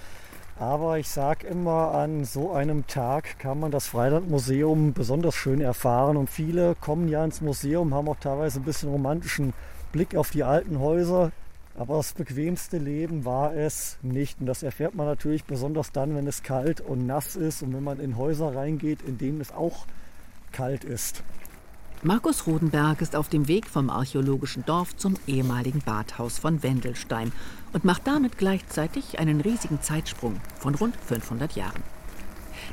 Aber 0.58 0.98
ich 0.98 1.08
sage 1.08 1.46
immer, 1.46 1.94
an 1.94 2.26
so 2.26 2.52
einem 2.52 2.86
Tag 2.86 3.38
kann 3.38 3.58
man 3.58 3.70
das 3.70 3.86
Freilandmuseum 3.86 4.92
besonders 4.92 5.34
schön 5.34 5.62
erfahren. 5.62 6.18
Und 6.18 6.28
viele 6.28 6.74
kommen 6.74 7.08
ja 7.08 7.24
ins 7.24 7.40
Museum, 7.40 7.94
haben 7.94 8.08
auch 8.10 8.20
teilweise 8.20 8.60
ein 8.60 8.64
bisschen 8.64 8.90
romantischen 8.90 9.54
Blick 9.92 10.14
auf 10.14 10.28
die 10.28 10.44
alten 10.44 10.78
Häuser. 10.78 11.32
Aber 11.78 11.98
das 11.98 12.12
bequemste 12.12 12.76
Leben 12.76 13.24
war 13.24 13.54
es 13.54 13.98
nicht. 14.02 14.40
Und 14.40 14.46
das 14.46 14.64
erfährt 14.64 14.96
man 14.96 15.06
natürlich 15.06 15.44
besonders 15.44 15.92
dann, 15.92 16.16
wenn 16.16 16.26
es 16.26 16.42
kalt 16.42 16.80
und 16.80 17.06
nass 17.06 17.36
ist 17.36 17.62
und 17.62 17.72
wenn 17.72 17.84
man 17.84 18.00
in 18.00 18.16
Häuser 18.16 18.54
reingeht, 18.54 19.02
in 19.02 19.16
denen 19.16 19.40
es 19.40 19.52
auch 19.52 19.86
kalt 20.50 20.82
ist. 20.82 21.22
Markus 22.02 22.46
Rodenberg 22.46 23.00
ist 23.00 23.14
auf 23.14 23.28
dem 23.28 23.46
Weg 23.48 23.66
vom 23.66 23.90
archäologischen 23.90 24.64
Dorf 24.64 24.96
zum 24.96 25.14
ehemaligen 25.26 25.80
Badhaus 25.80 26.38
von 26.38 26.62
Wendelstein 26.62 27.32
und 27.72 27.84
macht 27.84 28.06
damit 28.06 28.38
gleichzeitig 28.38 29.18
einen 29.20 29.40
riesigen 29.40 29.80
Zeitsprung 29.80 30.40
von 30.58 30.74
rund 30.74 30.96
500 30.96 31.52
Jahren. 31.52 31.82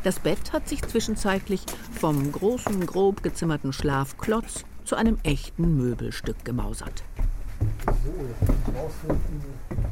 Das 0.04 0.20
Bett 0.20 0.52
hat 0.52 0.68
sich 0.68 0.82
zwischenzeitlich 0.84 1.62
vom 1.92 2.32
großen, 2.32 2.86
grob 2.86 3.24
gezimmerten 3.24 3.74
Schlafklotz 3.74 4.64
zu 4.84 4.96
einem 4.96 5.18
echten 5.24 5.78
Möbelstück 5.78 6.44
gemausert. 6.46 7.04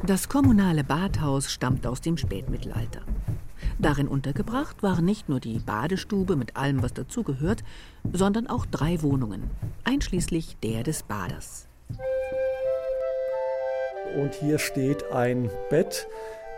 Das 0.05 0.29
kommunale 0.29 0.83
Badhaus 0.83 1.51
stammt 1.51 1.87
aus 1.87 2.01
dem 2.01 2.17
Spätmittelalter. 2.17 3.01
Darin 3.79 4.07
untergebracht 4.07 4.83
waren 4.83 5.05
nicht 5.05 5.29
nur 5.29 5.39
die 5.39 5.59
Badestube 5.59 6.35
mit 6.35 6.55
allem, 6.55 6.83
was 6.83 6.93
dazugehört, 6.93 7.63
sondern 8.11 8.47
auch 8.47 8.65
drei 8.65 9.01
Wohnungen, 9.01 9.49
einschließlich 9.83 10.57
der 10.61 10.83
des 10.83 11.03
Baders. 11.03 11.67
Und 14.15 14.33
hier 14.35 14.59
steht 14.59 15.11
ein 15.11 15.49
Bett, 15.69 16.07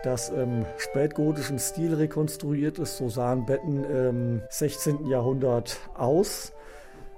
das 0.04 0.30
im 0.30 0.66
spätgotischen 0.78 1.58
Stil 1.58 1.94
rekonstruiert 1.94 2.80
ist. 2.80 2.98
So 2.98 3.10
sahen 3.10 3.46
Betten 3.46 3.84
im 3.86 4.42
16. 4.50 5.08
Jahrhundert 5.08 5.78
aus 5.96 6.52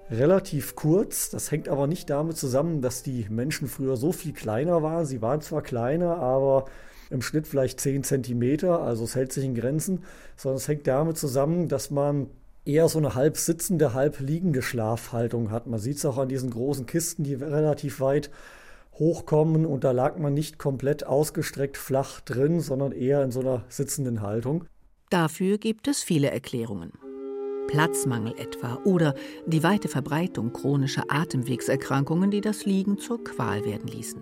relativ 0.09 0.75
kurz. 0.75 1.29
Das 1.29 1.51
hängt 1.51 1.69
aber 1.69 1.87
nicht 1.87 2.09
damit 2.09 2.37
zusammen, 2.37 2.81
dass 2.81 3.03
die 3.03 3.27
Menschen 3.29 3.67
früher 3.67 3.97
so 3.97 4.11
viel 4.11 4.33
kleiner 4.33 4.83
waren. 4.83 5.05
Sie 5.05 5.21
waren 5.21 5.41
zwar 5.41 5.61
kleiner, 5.61 6.17
aber 6.17 6.65
im 7.09 7.21
Schnitt 7.21 7.47
vielleicht 7.47 7.79
10 7.79 8.03
Zentimeter, 8.03 8.81
also 8.81 9.05
es 9.05 9.15
hält 9.15 9.31
sich 9.31 9.45
in 9.45 9.55
Grenzen, 9.55 10.03
sondern 10.35 10.57
es 10.57 10.67
hängt 10.67 10.87
damit 10.87 11.17
zusammen, 11.17 11.69
dass 11.69 11.89
man 11.89 12.29
eher 12.65 12.89
so 12.89 12.99
eine 12.99 13.15
halb 13.15 13.37
sitzende, 13.37 13.93
halb 13.93 14.19
liegende 14.19 14.61
Schlafhaltung 14.61 15.51
hat. 15.51 15.67
Man 15.67 15.79
sieht 15.79 15.97
es 15.97 16.05
auch 16.05 16.17
an 16.17 16.27
diesen 16.27 16.49
großen 16.49 16.85
Kisten, 16.85 17.23
die 17.23 17.33
relativ 17.33 18.01
weit 18.01 18.29
hochkommen 18.99 19.65
und 19.65 19.83
da 19.83 19.91
lag 19.91 20.17
man 20.17 20.33
nicht 20.33 20.57
komplett 20.57 21.05
ausgestreckt 21.05 21.77
flach 21.77 22.19
drin, 22.21 22.59
sondern 22.59 22.91
eher 22.91 23.23
in 23.23 23.31
so 23.31 23.39
einer 23.39 23.63
sitzenden 23.69 24.21
Haltung. 24.21 24.65
Dafür 25.09 25.57
gibt 25.57 25.87
es 25.87 26.03
viele 26.03 26.31
Erklärungen. 26.31 26.91
Platzmangel 27.67 28.33
etwa 28.37 28.79
oder 28.83 29.13
die 29.45 29.63
weite 29.63 29.87
Verbreitung 29.87 30.53
chronischer 30.53 31.03
Atemwegserkrankungen, 31.09 32.31
die 32.31 32.41
das 32.41 32.65
Liegen 32.65 32.97
zur 32.97 33.23
Qual 33.23 33.65
werden 33.65 33.87
ließen. 33.87 34.21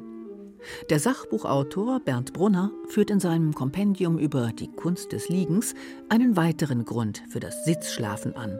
Der 0.89 0.99
Sachbuchautor 0.99 1.99
Bernd 1.99 2.33
Brunner 2.33 2.71
führt 2.87 3.11
in 3.11 3.19
seinem 3.19 3.53
Kompendium 3.53 4.17
über 4.17 4.51
die 4.51 4.71
Kunst 4.71 5.11
des 5.11 5.29
Liegens 5.29 5.75
einen 6.09 6.35
weiteren 6.35 6.85
Grund 6.85 7.23
für 7.29 7.39
das 7.39 7.65
Sitzschlafen 7.65 8.35
an: 8.35 8.59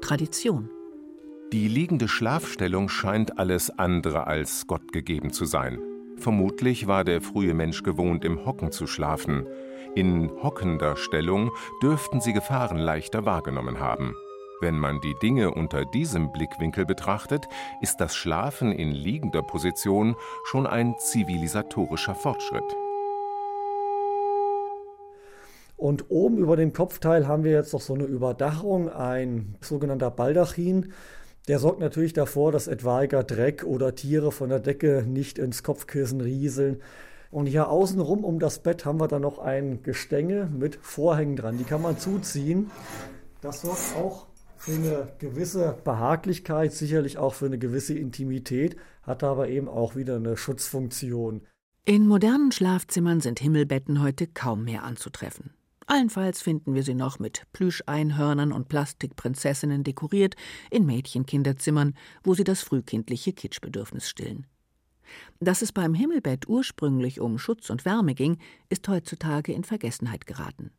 Tradition. 0.00 0.70
Die 1.52 1.66
liegende 1.66 2.06
Schlafstellung 2.06 2.88
scheint 2.88 3.38
alles 3.38 3.70
andere 3.76 4.28
als 4.28 4.68
Gott 4.68 4.92
gegeben 4.92 5.32
zu 5.32 5.44
sein. 5.44 5.80
Vermutlich 6.16 6.86
war 6.86 7.02
der 7.02 7.20
frühe 7.20 7.54
Mensch 7.54 7.82
gewohnt, 7.82 8.24
im 8.24 8.44
Hocken 8.44 8.70
zu 8.70 8.86
schlafen. 8.86 9.46
In 9.96 10.30
hockender 10.40 10.96
Stellung 10.96 11.50
dürften 11.82 12.20
sie 12.20 12.32
Gefahren 12.32 12.78
leichter 12.78 13.26
wahrgenommen 13.26 13.80
haben. 13.80 14.14
Wenn 14.60 14.78
man 14.78 15.00
die 15.00 15.16
Dinge 15.20 15.50
unter 15.50 15.84
diesem 15.84 16.30
Blickwinkel 16.30 16.86
betrachtet, 16.86 17.48
ist 17.80 17.96
das 18.00 18.14
Schlafen 18.14 18.70
in 18.70 18.92
liegender 18.92 19.42
Position 19.42 20.14
schon 20.44 20.68
ein 20.68 20.94
zivilisatorischer 20.98 22.14
Fortschritt. 22.14 22.76
Und 25.76 26.10
oben 26.10 26.38
über 26.38 26.56
dem 26.56 26.72
Kopfteil 26.72 27.26
haben 27.26 27.42
wir 27.42 27.52
jetzt 27.52 27.72
noch 27.72 27.80
so 27.80 27.94
eine 27.94 28.04
Überdachung, 28.04 28.90
ein 28.90 29.56
sogenannter 29.60 30.10
Baldachin. 30.12 30.92
Der 31.48 31.58
sorgt 31.58 31.80
natürlich 31.80 32.12
davor, 32.12 32.52
dass 32.52 32.68
etwaiger 32.68 33.24
Dreck 33.24 33.64
oder 33.64 33.94
Tiere 33.96 34.30
von 34.30 34.50
der 34.50 34.60
Decke 34.60 35.04
nicht 35.04 35.38
ins 35.38 35.64
Kopfkissen 35.64 36.20
rieseln. 36.20 36.80
Und 37.30 37.46
hier 37.46 37.68
außenrum 37.68 38.24
um 38.24 38.40
das 38.40 38.62
Bett 38.62 38.84
haben 38.84 39.00
wir 39.00 39.08
dann 39.08 39.22
noch 39.22 39.38
ein 39.38 39.82
Gestänge 39.82 40.46
mit 40.46 40.76
Vorhängen 40.82 41.36
dran. 41.36 41.58
Die 41.58 41.64
kann 41.64 41.82
man 41.82 41.96
zuziehen. 41.96 42.70
Das 43.40 43.62
sorgt 43.62 43.96
auch 43.96 44.26
für 44.56 44.72
eine 44.72 45.08
gewisse 45.18 45.78
Behaglichkeit, 45.84 46.72
sicherlich 46.72 47.18
auch 47.18 47.34
für 47.34 47.46
eine 47.46 47.58
gewisse 47.58 47.94
Intimität, 47.94 48.76
hat 49.02 49.22
aber 49.22 49.48
eben 49.48 49.68
auch 49.68 49.96
wieder 49.96 50.16
eine 50.16 50.36
Schutzfunktion. 50.36 51.42
In 51.86 52.06
modernen 52.06 52.52
Schlafzimmern 52.52 53.20
sind 53.20 53.40
Himmelbetten 53.40 54.02
heute 54.02 54.26
kaum 54.26 54.64
mehr 54.64 54.84
anzutreffen. 54.84 55.54
Allenfalls 55.86 56.42
finden 56.42 56.74
wir 56.74 56.82
sie 56.82 56.94
noch 56.94 57.18
mit 57.18 57.46
Plüscheinhörnern 57.52 58.52
und 58.52 58.68
Plastikprinzessinnen 58.68 59.82
dekoriert 59.82 60.36
in 60.70 60.84
Mädchenkinderzimmern, 60.84 61.94
wo 62.22 62.34
sie 62.34 62.44
das 62.44 62.62
frühkindliche 62.62 63.32
Kitschbedürfnis 63.32 64.08
stillen. 64.08 64.46
Dass 65.40 65.62
es 65.62 65.72
beim 65.72 65.94
Himmelbett 65.94 66.48
ursprünglich 66.48 67.20
um 67.20 67.38
Schutz 67.38 67.70
und 67.70 67.84
Wärme 67.84 68.14
ging, 68.14 68.38
ist 68.68 68.88
heutzutage 68.88 69.52
in 69.52 69.64
Vergessenheit 69.64 70.26
geraten. 70.26 70.70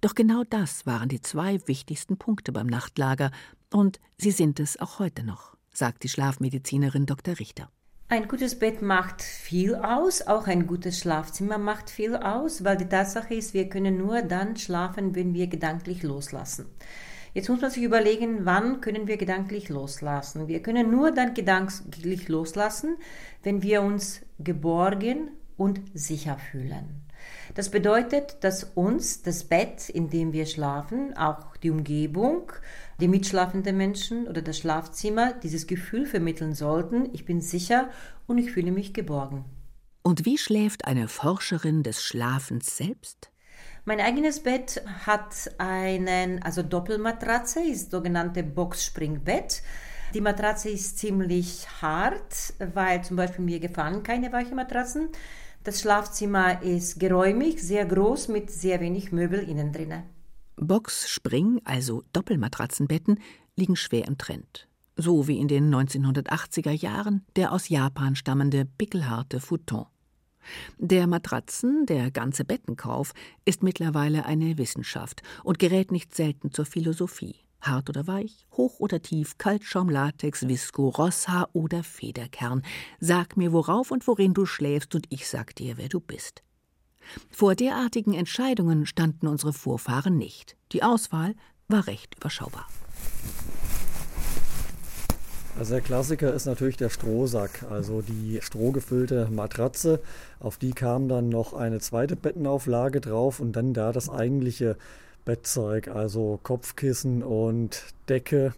Doch 0.00 0.14
genau 0.14 0.44
das 0.48 0.86
waren 0.86 1.08
die 1.08 1.20
zwei 1.20 1.60
wichtigsten 1.66 2.16
Punkte 2.16 2.52
beim 2.52 2.66
Nachtlager, 2.66 3.30
und 3.72 4.00
sie 4.16 4.30
sind 4.30 4.60
es 4.60 4.80
auch 4.80 4.98
heute 4.98 5.24
noch, 5.24 5.56
sagt 5.72 6.02
die 6.02 6.08
Schlafmedizinerin 6.08 7.06
Dr. 7.06 7.38
Richter. 7.38 7.70
Ein 8.10 8.26
gutes 8.26 8.58
Bett 8.58 8.80
macht 8.80 9.20
viel 9.20 9.74
aus, 9.74 10.22
auch 10.22 10.46
ein 10.46 10.66
gutes 10.66 10.98
Schlafzimmer 10.98 11.58
macht 11.58 11.90
viel 11.90 12.16
aus, 12.16 12.64
weil 12.64 12.78
die 12.78 12.88
Tatsache 12.88 13.34
ist, 13.34 13.52
wir 13.52 13.68
können 13.68 13.98
nur 13.98 14.22
dann 14.22 14.56
schlafen, 14.56 15.14
wenn 15.14 15.34
wir 15.34 15.46
gedanklich 15.46 16.02
loslassen. 16.02 16.64
Jetzt 17.34 17.48
muss 17.48 17.60
man 17.60 17.70
sich 17.70 17.82
überlegen, 17.82 18.44
wann 18.44 18.80
können 18.80 19.06
wir 19.06 19.16
gedanklich 19.16 19.68
loslassen. 19.68 20.48
Wir 20.48 20.62
können 20.62 20.90
nur 20.90 21.12
dann 21.12 21.34
gedanklich 21.34 22.28
loslassen, 22.28 22.96
wenn 23.42 23.62
wir 23.62 23.82
uns 23.82 24.22
geborgen 24.38 25.30
und 25.56 25.80
sicher 25.94 26.38
fühlen. 26.38 27.02
Das 27.54 27.70
bedeutet, 27.70 28.38
dass 28.42 28.64
uns 28.64 29.22
das 29.22 29.44
Bett, 29.44 29.88
in 29.88 30.08
dem 30.08 30.32
wir 30.32 30.46
schlafen, 30.46 31.16
auch 31.16 31.56
die 31.56 31.70
Umgebung, 31.70 32.52
die 33.00 33.08
mitschlafenden 33.08 33.76
Menschen 33.76 34.28
oder 34.28 34.42
das 34.42 34.58
Schlafzimmer 34.58 35.32
dieses 35.32 35.66
Gefühl 35.66 36.06
vermitteln 36.06 36.54
sollten, 36.54 37.08
ich 37.12 37.24
bin 37.24 37.40
sicher 37.40 37.90
und 38.26 38.38
ich 38.38 38.52
fühle 38.52 38.70
mich 38.70 38.94
geborgen. 38.94 39.44
Und 40.02 40.24
wie 40.24 40.38
schläft 40.38 40.84
eine 40.84 41.08
Forscherin 41.08 41.82
des 41.82 42.02
Schlafens 42.02 42.76
selbst? 42.76 43.30
Mein 43.88 44.00
eigenes 44.02 44.40
Bett 44.40 44.82
hat 45.06 45.50
einen, 45.56 46.42
also 46.42 46.62
Doppelmatratze, 46.62 47.60
ist 47.60 47.90
sogenannte 47.90 48.42
Boxspringbett. 48.42 49.62
Die 50.12 50.20
Matratze 50.20 50.68
ist 50.68 50.98
ziemlich 50.98 51.66
hart, 51.80 52.52
weil 52.58 53.02
zum 53.02 53.16
Beispiel 53.16 53.46
mir 53.46 53.60
gefallen 53.60 54.02
keine 54.02 54.30
weichen 54.30 54.56
Matratzen. 54.56 55.08
Das 55.64 55.80
Schlafzimmer 55.80 56.60
ist 56.60 57.00
geräumig, 57.00 57.62
sehr 57.62 57.86
groß 57.86 58.28
mit 58.28 58.50
sehr 58.50 58.80
wenig 58.80 59.10
Möbel 59.10 59.38
innen 59.38 59.72
drin. 59.72 60.02
Box, 60.56 61.08
Spring, 61.08 61.62
also 61.64 62.04
Doppelmatratzenbetten, 62.12 63.18
liegen 63.56 63.76
schwer 63.76 64.06
im 64.06 64.18
Trend. 64.18 64.68
So 64.96 65.28
wie 65.28 65.38
in 65.38 65.48
den 65.48 65.74
1980er 65.74 66.72
Jahren 66.72 67.24
der 67.36 67.52
aus 67.52 67.70
Japan 67.70 68.16
stammende 68.16 68.66
pickelharte 68.66 69.40
Futon. 69.40 69.86
Der 70.78 71.06
Matratzen, 71.06 71.86
der 71.86 72.10
ganze 72.10 72.44
Bettenkauf 72.44 73.12
ist 73.44 73.62
mittlerweile 73.62 74.26
eine 74.26 74.58
Wissenschaft 74.58 75.22
und 75.44 75.58
gerät 75.58 75.92
nicht 75.92 76.14
selten 76.14 76.52
zur 76.52 76.66
Philosophie. 76.66 77.36
Hart 77.60 77.88
oder 77.88 78.06
weich, 78.06 78.46
hoch 78.52 78.78
oder 78.78 79.02
tief, 79.02 79.36
Kaltschaum, 79.36 79.88
Latex, 79.88 80.46
Visco, 80.46 80.88
Rosshaar 80.88 81.48
oder 81.52 81.82
Federkern. 81.82 82.62
Sag 83.00 83.36
mir, 83.36 83.52
worauf 83.52 83.90
und 83.90 84.06
worin 84.06 84.32
du 84.32 84.46
schläfst, 84.46 84.94
und 84.94 85.06
ich 85.10 85.28
sag 85.28 85.56
dir, 85.56 85.76
wer 85.76 85.88
du 85.88 85.98
bist. 85.98 86.42
Vor 87.30 87.54
derartigen 87.54 88.14
Entscheidungen 88.14 88.86
standen 88.86 89.26
unsere 89.26 89.52
Vorfahren 89.52 90.16
nicht. 90.16 90.56
Die 90.72 90.82
Auswahl 90.82 91.34
war 91.68 91.86
recht 91.86 92.14
überschaubar. 92.16 92.68
Also 95.58 95.74
der 95.74 95.82
Klassiker 95.82 96.32
ist 96.32 96.46
natürlich 96.46 96.76
der 96.76 96.88
Strohsack, 96.88 97.64
also 97.68 98.00
die 98.00 98.38
strohgefüllte 98.40 99.26
Matratze. 99.28 99.98
Auf 100.38 100.56
die 100.56 100.70
kam 100.70 101.08
dann 101.08 101.30
noch 101.30 101.52
eine 101.52 101.80
zweite 101.80 102.14
Bettenauflage 102.14 103.00
drauf 103.00 103.40
und 103.40 103.56
dann 103.56 103.74
da 103.74 103.90
das 103.90 104.08
eigentliche 104.08 104.76
Bettzeug, 105.24 105.88
also 105.88 106.38
Kopfkissen 106.44 107.24
und 107.24 107.82
Decke 108.08 108.54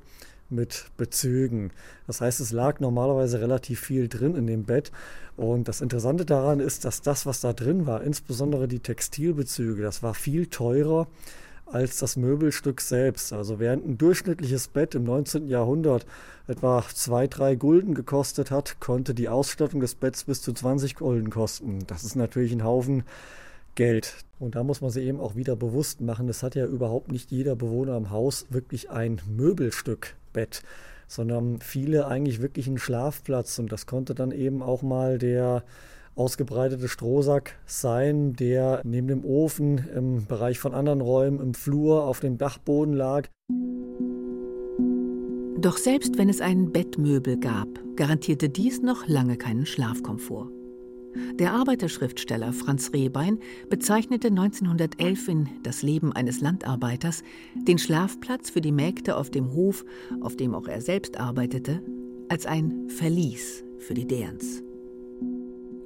mit 0.50 0.90
Bezügen. 0.98 1.70
Das 2.06 2.20
heißt, 2.20 2.38
es 2.38 2.52
lag 2.52 2.80
normalerweise 2.80 3.40
relativ 3.40 3.80
viel 3.80 4.08
drin 4.08 4.34
in 4.34 4.46
dem 4.46 4.64
Bett. 4.64 4.92
Und 5.38 5.68
das 5.68 5.80
Interessante 5.80 6.26
daran 6.26 6.60
ist, 6.60 6.84
dass 6.84 7.00
das, 7.00 7.24
was 7.24 7.40
da 7.40 7.54
drin 7.54 7.86
war, 7.86 8.02
insbesondere 8.02 8.68
die 8.68 8.80
Textilbezüge, 8.80 9.82
das 9.82 10.02
war 10.02 10.12
viel 10.12 10.48
teurer 10.48 11.06
als 11.72 11.98
das 11.98 12.16
Möbelstück 12.16 12.80
selbst. 12.80 13.32
Also 13.32 13.58
während 13.58 13.86
ein 13.86 13.98
durchschnittliches 13.98 14.68
Bett 14.68 14.94
im 14.94 15.04
19. 15.04 15.48
Jahrhundert 15.48 16.06
etwa 16.46 16.84
zwei, 16.94 17.26
drei 17.26 17.54
Gulden 17.54 17.94
gekostet 17.94 18.50
hat, 18.50 18.80
konnte 18.80 19.14
die 19.14 19.28
Ausstattung 19.28 19.80
des 19.80 19.94
Betts 19.94 20.24
bis 20.24 20.42
zu 20.42 20.52
20 20.52 20.96
Gulden 20.96 21.30
kosten. 21.30 21.80
Das 21.86 22.04
ist 22.04 22.16
natürlich 22.16 22.52
ein 22.52 22.64
Haufen 22.64 23.04
Geld. 23.74 24.14
Und 24.38 24.56
da 24.56 24.64
muss 24.64 24.80
man 24.80 24.90
sich 24.90 25.04
eben 25.04 25.20
auch 25.20 25.36
wieder 25.36 25.56
bewusst 25.56 26.00
machen, 26.00 26.28
es 26.28 26.42
hat 26.42 26.54
ja 26.54 26.66
überhaupt 26.66 27.12
nicht 27.12 27.30
jeder 27.30 27.56
Bewohner 27.56 27.96
im 27.96 28.10
Haus 28.10 28.46
wirklich 28.50 28.90
ein 28.90 29.20
Möbelstück 29.28 30.16
Bett, 30.32 30.62
sondern 31.08 31.60
viele 31.60 32.06
eigentlich 32.06 32.40
wirklich 32.40 32.66
einen 32.66 32.78
Schlafplatz. 32.78 33.58
Und 33.58 33.70
das 33.72 33.86
konnte 33.86 34.14
dann 34.14 34.32
eben 34.32 34.62
auch 34.62 34.82
mal 34.82 35.18
der 35.18 35.64
ausgebreitete 36.20 36.88
Strohsack 36.88 37.56
sein, 37.64 38.34
der 38.34 38.82
neben 38.84 39.08
dem 39.08 39.24
Ofen 39.24 39.88
im 39.96 40.26
Bereich 40.26 40.58
von 40.58 40.74
anderen 40.74 41.00
Räumen 41.00 41.40
im 41.40 41.54
Flur 41.54 42.04
auf 42.04 42.20
dem 42.20 42.36
Dachboden 42.36 42.92
lag. 42.92 43.26
Doch 45.58 45.78
selbst 45.78 46.18
wenn 46.18 46.28
es 46.28 46.42
ein 46.42 46.72
Bettmöbel 46.72 47.38
gab, 47.38 47.68
garantierte 47.96 48.50
dies 48.50 48.82
noch 48.82 49.08
lange 49.08 49.38
keinen 49.38 49.64
Schlafkomfort. 49.64 50.50
Der 51.38 51.54
Arbeiterschriftsteller 51.54 52.52
Franz 52.52 52.92
Rehbein 52.92 53.38
bezeichnete 53.70 54.28
1911 54.28 55.28
in 55.28 55.48
Das 55.62 55.82
Leben 55.82 56.12
eines 56.12 56.42
Landarbeiters 56.42 57.22
den 57.66 57.78
Schlafplatz 57.78 58.50
für 58.50 58.60
die 58.60 58.72
Mägde 58.72 59.16
auf 59.16 59.30
dem 59.30 59.54
Hof, 59.54 59.86
auf 60.20 60.36
dem 60.36 60.54
auch 60.54 60.68
er 60.68 60.82
selbst 60.82 61.18
arbeitete, 61.18 61.82
als 62.28 62.44
ein 62.44 62.88
Verlies 62.88 63.64
für 63.78 63.94
die 63.94 64.06
Derns. 64.06 64.62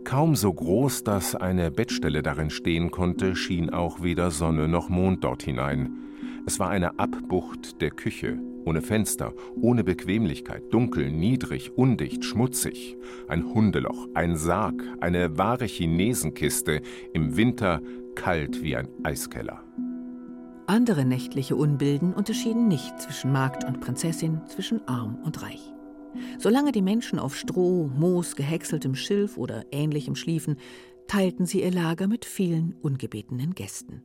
Kaum 0.04 0.36
so 0.36 0.52
groß, 0.52 1.02
dass 1.02 1.34
eine 1.34 1.70
Bettstelle 1.70 2.22
darin 2.22 2.50
stehen 2.50 2.90
konnte, 2.90 3.34
schien 3.34 3.70
auch 3.70 4.02
weder 4.02 4.30
Sonne 4.30 4.68
noch 4.68 4.90
Mond 4.90 5.24
dort 5.24 5.42
hinein. 5.42 5.98
Es 6.46 6.60
war 6.60 6.68
eine 6.68 6.98
Abbucht 6.98 7.80
der 7.80 7.90
Küche, 7.90 8.38
ohne 8.66 8.82
Fenster, 8.82 9.32
ohne 9.60 9.82
Bequemlichkeit, 9.82 10.62
dunkel, 10.70 11.10
niedrig, 11.10 11.72
undicht, 11.76 12.24
schmutzig. 12.24 12.96
Ein 13.28 13.54
Hundeloch, 13.54 14.08
ein 14.12 14.36
Sarg, 14.36 14.82
eine 15.00 15.38
wahre 15.38 15.64
Chinesenkiste, 15.64 16.82
im 17.14 17.36
Winter 17.36 17.80
kalt 18.14 18.62
wie 18.62 18.76
ein 18.76 18.88
Eiskeller. 19.02 19.64
Andere 20.66 21.04
nächtliche 21.04 21.56
Unbilden 21.56 22.14
unterschieden 22.14 22.68
nicht 22.68 23.00
zwischen 23.00 23.32
Magd 23.32 23.64
und 23.64 23.80
Prinzessin, 23.80 24.42
zwischen 24.48 24.86
arm 24.86 25.18
und 25.24 25.42
reich. 25.42 25.73
Solange 26.38 26.72
die 26.72 26.82
Menschen 26.82 27.18
auf 27.18 27.36
Stroh, 27.36 27.90
Moos, 27.94 28.36
gehäckseltem 28.36 28.94
Schilf 28.94 29.36
oder 29.36 29.64
ähnlichem 29.72 30.16
schliefen, 30.16 30.56
teilten 31.06 31.46
sie 31.46 31.62
ihr 31.62 31.72
Lager 31.72 32.06
mit 32.06 32.24
vielen 32.24 32.74
ungebetenen 32.82 33.54
Gästen. 33.54 34.02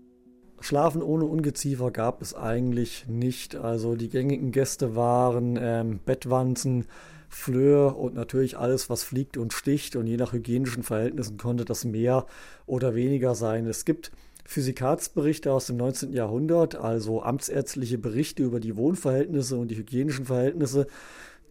Schlafen 0.62 1.02
ohne 1.02 1.26
Ungeziefer 1.26 1.92
gab 1.92 2.22
es 2.22 2.34
eigentlich 2.34 3.08
nicht. 3.08 3.56
Also 3.56 3.96
die 3.96 4.10
gängigen 4.10 4.52
Gäste 4.52 4.96
waren 4.96 5.58
ähm, 5.60 6.00
Bettwanzen, 6.06 6.86
Flöhe 7.30 7.94
und 7.94 8.16
natürlich 8.16 8.58
alles, 8.58 8.90
was 8.90 9.04
fliegt 9.04 9.38
und 9.38 9.54
sticht. 9.54 9.96
Und 9.96 10.08
je 10.08 10.18
nach 10.18 10.34
hygienischen 10.34 10.84
Verhältnissen 10.84 11.38
konnte 11.38 11.64
das 11.64 11.86
mehr 11.86 12.26
oder 12.66 12.94
weniger 12.96 13.36
sein. 13.36 13.68
Es 13.68 13.86
gibt 13.86 14.12
Physikatsberichte 14.50 15.54
aus 15.54 15.68
dem 15.68 15.78
19. 15.78 16.12
Jahrhundert, 16.12 16.76
also 16.76 17.22
amtsärztliche 17.22 18.00
Berichte 18.00 18.44
über 18.44 18.60
die 18.60 18.76
Wohnverhältnisse 18.76 19.56
und 19.58 19.70
die 19.70 19.78
hygienischen 19.78 20.26
Verhältnisse, 20.26 20.88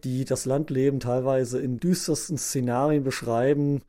die 0.03 0.25
das 0.25 0.45
Landleben 0.45 0.99
teilweise 0.99 1.59
in 1.59 1.79
düstersten 1.79 2.37
Szenarien 2.37 3.03
beschreiben. 3.03 3.81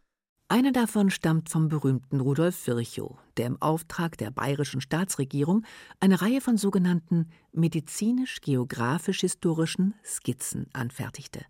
Einer 0.49 0.73
davon 0.73 1.11
stammt 1.11 1.49
vom 1.49 1.69
berühmten 1.69 2.21
Rudolf 2.21 2.67
Virchow, 2.67 3.17
der 3.37 3.47
im 3.47 3.63
Auftrag 3.63 4.19
der 4.19 4.33
bayerischen 4.33 4.81
Staatsregierung 4.81 5.65
eine 6.01 6.21
Reihe 6.21 6.41
von 6.41 6.57
sogenannten 6.57 7.29
medizinisch-geografisch-historischen 7.53 9.95
Skizzen 10.05 10.67
anfertigte. 10.73 11.45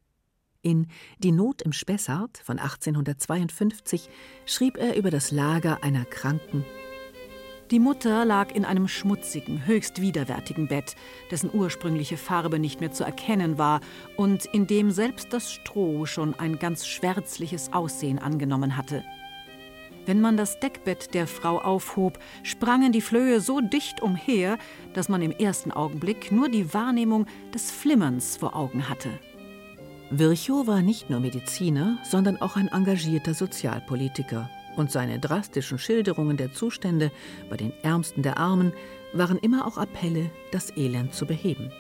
In 0.61 0.89
Die 1.19 1.33
Not 1.33 1.63
im 1.63 1.73
Spessart 1.73 2.37
von 2.45 2.59
1852 2.59 4.11
schrieb 4.45 4.77
er 4.77 4.97
über 4.97 5.11
das 5.11 5.31
Lager 5.31 5.83
einer 5.83 6.05
Kranken 6.05 6.67
die 7.71 7.79
Mutter 7.79 8.25
lag 8.25 8.53
in 8.53 8.65
einem 8.65 8.89
schmutzigen, 8.89 9.65
höchst 9.65 10.01
widerwärtigen 10.01 10.67
Bett, 10.67 10.97
dessen 11.31 11.51
ursprüngliche 11.53 12.17
Farbe 12.17 12.59
nicht 12.59 12.81
mehr 12.81 12.91
zu 12.91 13.05
erkennen 13.05 13.59
war 13.59 13.81
und 14.17 14.45
in 14.47 14.67
dem 14.67 14.91
selbst 14.91 15.33
das 15.33 15.53
Stroh 15.53 16.05
schon 16.05 16.35
ein 16.39 16.59
ganz 16.59 16.87
schwärzliches 16.87 17.73
Aussehen 17.73 18.19
angenommen 18.19 18.77
hatte. 18.77 19.05
Wenn 20.07 20.21
man 20.21 20.37
das 20.37 20.59
Deckbett 20.59 21.15
der 21.15 21.29
Frau 21.29 21.59
aufhob, 21.59 22.19
sprangen 22.43 22.91
die 22.91 23.03
Flöhe 23.03 23.41
so 23.41 23.61
dicht 23.61 24.03
umher, 24.03 24.59
dass 24.95 25.09
man 25.09 25.23
im 25.23 25.31
ersten 25.31 25.71
Augenblick 25.71 26.33
nur 26.33 26.49
die 26.49 26.75
Wahrnehmung 26.75 27.27
des 27.55 27.71
Flimmerns 27.71 28.37
vor 28.37 28.57
Augen 28.57 28.89
hatte. 28.89 29.11
Virchow 30.11 30.67
war 30.67 30.83
nicht 30.83 31.09
nur 31.09 31.21
Mediziner, 31.21 31.99
sondern 32.03 32.41
auch 32.41 32.57
ein 32.57 32.67
engagierter 32.67 33.35
Sozialpolitiker 33.35 34.51
und 34.77 34.91
seine 34.91 35.19
drastischen 35.19 35.79
Schilderungen 35.79 36.37
der 36.37 36.53
Zustände 36.53 37.11
bei 37.49 37.57
den 37.57 37.73
Ärmsten 37.83 38.23
der 38.23 38.39
Armen 38.39 38.73
waren 39.13 39.39
immer 39.39 39.67
auch 39.67 39.77
Appelle, 39.77 40.31
das 40.53 40.77
Elend 40.77 41.15
zu 41.15 41.27
beheben. 41.27 41.71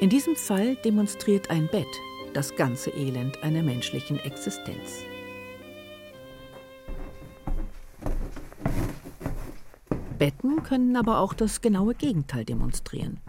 In 0.00 0.08
diesem 0.08 0.36
Fall 0.36 0.76
demonstriert 0.76 1.50
ein 1.50 1.68
Bett 1.68 1.86
das 2.32 2.54
ganze 2.54 2.90
Elend 2.90 3.42
einer 3.42 3.62
menschlichen 3.62 4.18
Existenz. 4.18 5.04
Betten 10.18 10.62
können 10.62 10.96
aber 10.96 11.20
auch 11.20 11.34
das 11.34 11.60
genaue 11.60 11.94
Gegenteil 11.94 12.44
demonstrieren. 12.44 13.20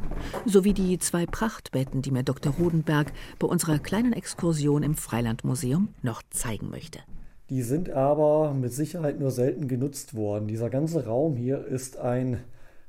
So 0.46 0.64
wie 0.64 0.74
die 0.74 1.00
zwei 1.00 1.26
Prachtbetten, 1.26 2.02
die 2.02 2.12
mir 2.12 2.24
Dr. 2.24 2.54
Rodenberg 2.54 3.12
bei 3.40 3.48
unserer 3.48 3.80
kleinen 3.80 4.14
Exkursion 4.14 4.84
im 4.84 4.96
Freilandmuseum 4.96 5.90
noch 6.02 6.22
zeigen 6.30 6.70
möchte. 6.70 7.00
Die 7.50 7.62
sind 7.62 7.90
aber 7.90 8.54
mit 8.54 8.74
Sicherheit 8.74 9.20
nur 9.20 9.32
selten 9.32 9.68
genutzt 9.68 10.16
worden. 10.16 10.48
Dieser 10.48 10.70
ganze 10.70 11.06
Raum 11.06 11.36
hier 11.36 11.66
ist 11.66 11.98
ein 11.98 12.42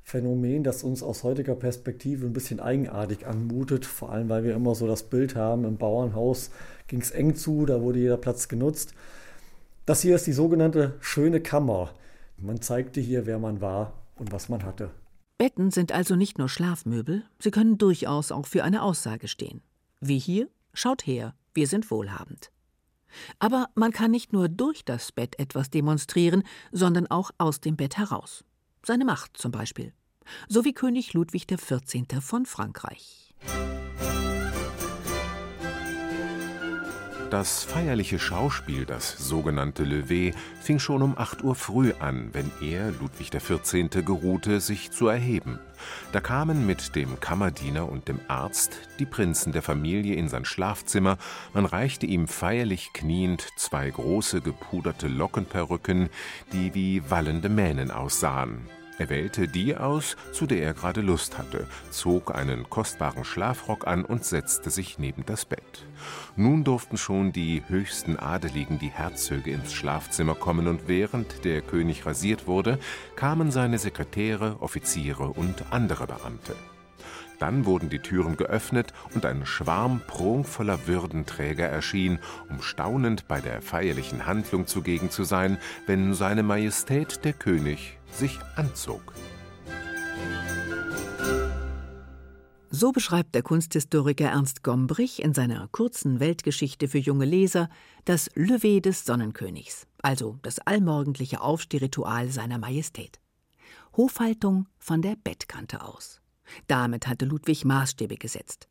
Phänomen, 0.03 0.65
das 0.65 0.83
uns 0.83 1.03
aus 1.03 1.23
heutiger 1.23 1.55
Perspektive 1.55 2.27
ein 2.27 2.33
bisschen 2.33 2.61
eigenartig 2.61 3.27
anmutet, 3.27 3.85
vor 3.85 4.11
allem 4.11 4.29
weil 4.29 4.43
wir 4.43 4.55
immer 4.55 4.75
so 4.75 4.87
das 4.87 5.03
Bild 5.03 5.37
haben, 5.37 5.65
im 5.65 5.77
Bauernhaus 5.77 6.51
ging 6.87 7.01
es 7.01 7.11
eng 7.11 7.37
zu, 7.37 7.67
da 7.67 7.83
wurde 7.83 7.99
jeder 7.99 8.17
Platz 8.17 8.49
genutzt. 8.49 8.95
Das 9.85 10.01
hier 10.01 10.17
ist 10.17 10.27
die 10.27 10.33
sogenannte 10.33 10.95
schöne 11.01 11.41
Kammer. 11.41 11.91
Man 12.39 12.61
zeigte 12.61 13.01
hier, 13.01 13.27
wer 13.27 13.39
man 13.39 13.61
war 13.61 13.93
und 14.17 14.33
was 14.33 14.49
man 14.49 14.65
hatte. 14.65 14.91
Betten 15.37 15.71
sind 15.71 15.93
also 15.93 16.17
nicht 16.17 16.39
nur 16.39 16.49
Schlafmöbel, 16.49 17.23
sie 17.39 17.51
können 17.51 17.79
durchaus 17.79 18.33
auch 18.33 18.47
für 18.47 18.65
eine 18.65 18.83
Aussage 18.83 19.29
stehen. 19.29 19.61
Wie 20.01 20.19
hier, 20.19 20.49
schaut 20.73 21.07
her, 21.07 21.35
wir 21.55 21.67
sind 21.67 21.91
wohlhabend. 21.91 22.51
Aber 23.39 23.69
man 23.75 23.93
kann 23.93 24.11
nicht 24.11 24.33
nur 24.33 24.49
durch 24.49 24.85
das 24.85 25.13
Bett 25.13 25.39
etwas 25.39 25.71
demonstrieren, 25.71 26.43
sondern 26.73 27.07
auch 27.07 27.31
aus 27.39 27.61
dem 27.61 27.77
Bett 27.77 27.97
heraus. 27.97 28.45
Seine 28.85 29.05
Macht 29.05 29.37
zum 29.37 29.53
Beispiel. 29.53 29.93
So 30.49 30.65
wie 30.65 30.73
König 30.73 31.15
Ludwig 31.15 31.47
XIV. 31.47 32.21
von 32.21 32.47
Frankreich. 32.47 33.35
Das 37.31 37.63
feierliche 37.63 38.19
Schauspiel, 38.19 38.87
das 38.87 39.19
sogenannte 39.19 39.85
Lever, 39.85 40.35
fing 40.63 40.79
schon 40.79 41.03
um 41.03 41.19
8 41.19 41.45
Uhr 41.45 41.55
früh 41.55 41.93
an, 42.01 42.31
wenn 42.33 42.51
er, 42.63 42.91
Ludwig 42.91 43.31
XIV., 43.31 44.03
geruhte, 44.03 44.61
sich 44.61 44.93
zu 44.93 45.09
erheben. 45.09 45.59
Da 46.13 46.21
kamen 46.21 46.67
mit 46.67 46.97
dem 46.97 47.21
Kammerdiener 47.21 47.87
und 47.87 48.09
dem 48.09 48.19
Arzt 48.29 48.79
die 48.99 49.05
Prinzen 49.05 49.53
der 49.53 49.61
Familie 49.61 50.15
in 50.15 50.31
sein 50.31 50.47
Schlafzimmer, 50.47 51.19
man 51.53 51.67
reichte 51.67 52.07
ihm 52.07 52.29
feierlich 52.29 52.95
kniend 52.95 53.47
zwei 53.57 53.91
große 53.91 54.41
gepuderte 54.41 55.09
Lockenperücken, 55.09 56.09
die 56.55 56.75
wie 56.75 57.11
wallende 57.11 57.51
Mähnen 57.51 57.91
aussahen. 57.91 58.67
Er 58.99 59.09
wählte 59.11 59.47
die 59.47 59.77
aus, 59.77 60.17
zu 60.33 60.47
der 60.47 60.63
er 60.63 60.75
gerade 60.75 61.03
Lust 61.03 61.39
hatte, 61.39 61.67
zog 61.91 62.35
einen 62.35 62.69
kostbaren 62.69 63.25
Schlafrock 63.25 63.87
an 63.87 64.05
und 64.05 64.25
setzte 64.25 64.71
sich 64.71 64.99
neben 64.99 65.25
das 65.25 65.45
Bett. 65.45 65.87
Nun 66.35 66.65
durften 66.65 66.97
schon 66.97 67.33
die 67.33 67.63
höchsten 67.69 68.19
Adeligen, 68.19 68.81
die 68.81 68.91
Herzöge, 68.91 69.53
ins 69.53 69.73
Schlafzimmer 69.73 70.35
kommen, 70.35 70.67
und 70.67 70.89
während 70.89 71.45
der 71.45 71.61
König 71.61 72.07
rasiert 72.07 72.49
wurde, 72.49 72.81
kamen 73.15 73.53
seine 73.53 73.79
Sekretäre, 73.79 74.57
Offiziere 74.61 75.29
und 75.29 75.65
andere 75.71 76.09
Beamte. 76.09 76.57
Dann 77.39 77.67
wurden 77.67 77.89
die 77.89 78.01
Türen 78.01 78.37
geöffnet 78.37 78.93
und 79.15 79.25
ein 79.25 79.47
Schwarm 79.47 80.01
prunkvoller 80.09 80.89
Würdenträger 80.89 81.67
erschien, 81.67 82.19
um 82.49 82.63
staunend 82.63 83.29
bei 83.29 83.41
der 83.41 83.63
feierlichen 83.63 84.27
Handlung 84.27 84.67
zugegen 84.67 85.11
zu 85.11 85.23
sein, 85.23 85.59
wenn 85.87 86.15
seine 86.15 86.43
Majestät 86.43 87.25
der 87.25 87.35
König 87.35 87.98
sich 88.13 88.39
anzog. 88.57 89.15
So 92.71 92.93
beschreibt 92.93 93.35
der 93.35 93.43
Kunsthistoriker 93.43 94.27
Ernst 94.27 94.63
Gombrich 94.63 95.23
in 95.23 95.33
seiner 95.33 95.69
kurzen 95.69 96.21
Weltgeschichte 96.21 96.87
für 96.87 96.99
junge 96.99 97.25
Leser 97.25 97.71
das 98.05 98.31
Lever 98.35 98.81
des 98.81 99.05
Sonnenkönigs, 99.05 99.87
also 100.03 100.39
das 100.43 100.59
allmorgendliche 100.61 101.41
Aufstehritual 101.41 102.31
seiner 102.31 102.59
Majestät. 102.59 103.21
Hofhaltung 103.97 104.69
von 104.79 105.03
der 105.03 105.17
Bettkante 105.17 105.83
aus. 105.83 106.21
Damit 106.67 107.07
hatte 107.07 107.25
Ludwig 107.25 107.65
Maßstäbe 107.65 108.17
gesetzt. 108.17 108.69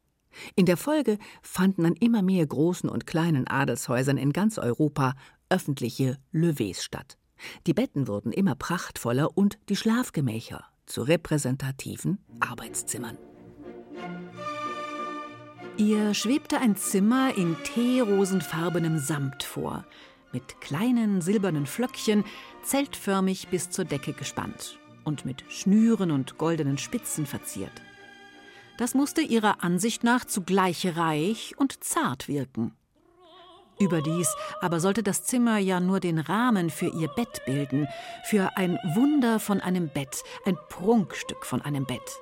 In 0.56 0.66
der 0.66 0.78
Folge 0.78 1.18
fanden 1.42 1.86
an 1.86 1.96
immer 1.96 2.22
mehr 2.22 2.46
großen 2.46 2.90
und 2.90 3.08
kleinen 3.08 3.48
Adelshäusern 3.48 4.18
in 4.18 4.32
ganz 4.32 4.58
Europa 4.58 5.16
öffentliche 5.50 6.18
Levées 6.34 6.82
statt. 6.82 7.18
Die 7.66 7.74
Betten 7.74 8.08
wurden 8.08 8.32
immer 8.32 8.56
prachtvoller 8.56 9.38
und 9.38 9.58
die 9.70 9.76
Schlafgemächer 9.76 10.66
zu 10.86 11.04
repräsentativen 11.04 12.20
Arbeitszimmern. 12.40 13.18
Ihr 15.78 16.14
schwebte 16.14 16.60
ein 16.60 16.76
Zimmer 16.76 17.36
in 17.38 17.56
teerosenfarbenem 17.64 18.98
Samt 18.98 19.44
vor, 19.44 19.86
mit 20.34 20.60
kleinen 20.60 21.22
silbernen 21.22 21.66
Flöckchen, 21.68 22.24
zeltförmig 22.64 23.50
bis 23.50 23.70
zur 23.70 23.86
Decke 23.86 24.14
gespannt 24.14 24.80
und 25.04 25.24
mit 25.24 25.44
Schnüren 25.50 26.12
und 26.12 26.38
goldenen 26.38 26.78
Spitzen 26.78 27.26
verziert. 27.26 27.72
Das 28.78 28.94
musste 28.94 29.22
ihrer 29.22 29.64
Ansicht 29.64 30.04
nach 30.04 30.26
zugleich 30.26 30.98
reich 30.98 31.54
und 31.58 31.84
zart 31.84 32.28
wirken. 32.28 32.76
Überdies 33.80 34.36
aber 34.62 34.80
sollte 34.80 35.04
das 35.04 35.24
Zimmer 35.24 35.58
ja 35.58 35.80
nur 35.80 36.00
den 36.00 36.20
Rahmen 36.20 36.70
für 36.70 36.88
ihr 36.88 37.08
Bett 37.10 37.42
bilden, 37.46 37.88
für 38.24 38.58
ein 38.58 38.80
Wunder 38.96 39.40
von 39.40 39.62
einem 39.62 39.90
Bett, 39.90 40.24
ein 40.46 40.58
Prunkstück 40.70 41.46
von 41.46 41.62
einem 41.62 41.86
Bett. 41.86 42.20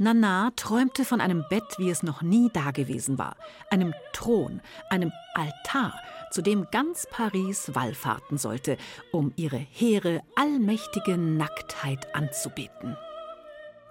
Nana 0.00 0.52
träumte 0.54 1.04
von 1.04 1.20
einem 1.20 1.44
Bett, 1.50 1.74
wie 1.78 1.90
es 1.90 2.04
noch 2.04 2.22
nie 2.22 2.50
dagewesen 2.52 3.18
war, 3.18 3.36
einem 3.68 3.92
Thron, 4.12 4.60
einem 4.90 5.10
Altar, 5.34 5.92
zu 6.30 6.40
dem 6.40 6.68
ganz 6.70 7.06
Paris 7.10 7.74
wallfahrten 7.74 8.38
sollte, 8.38 8.76
um 9.10 9.32
ihre 9.34 9.56
hehre, 9.56 10.20
allmächtige 10.36 11.18
Nacktheit 11.18 12.14
anzubeten. 12.14 12.96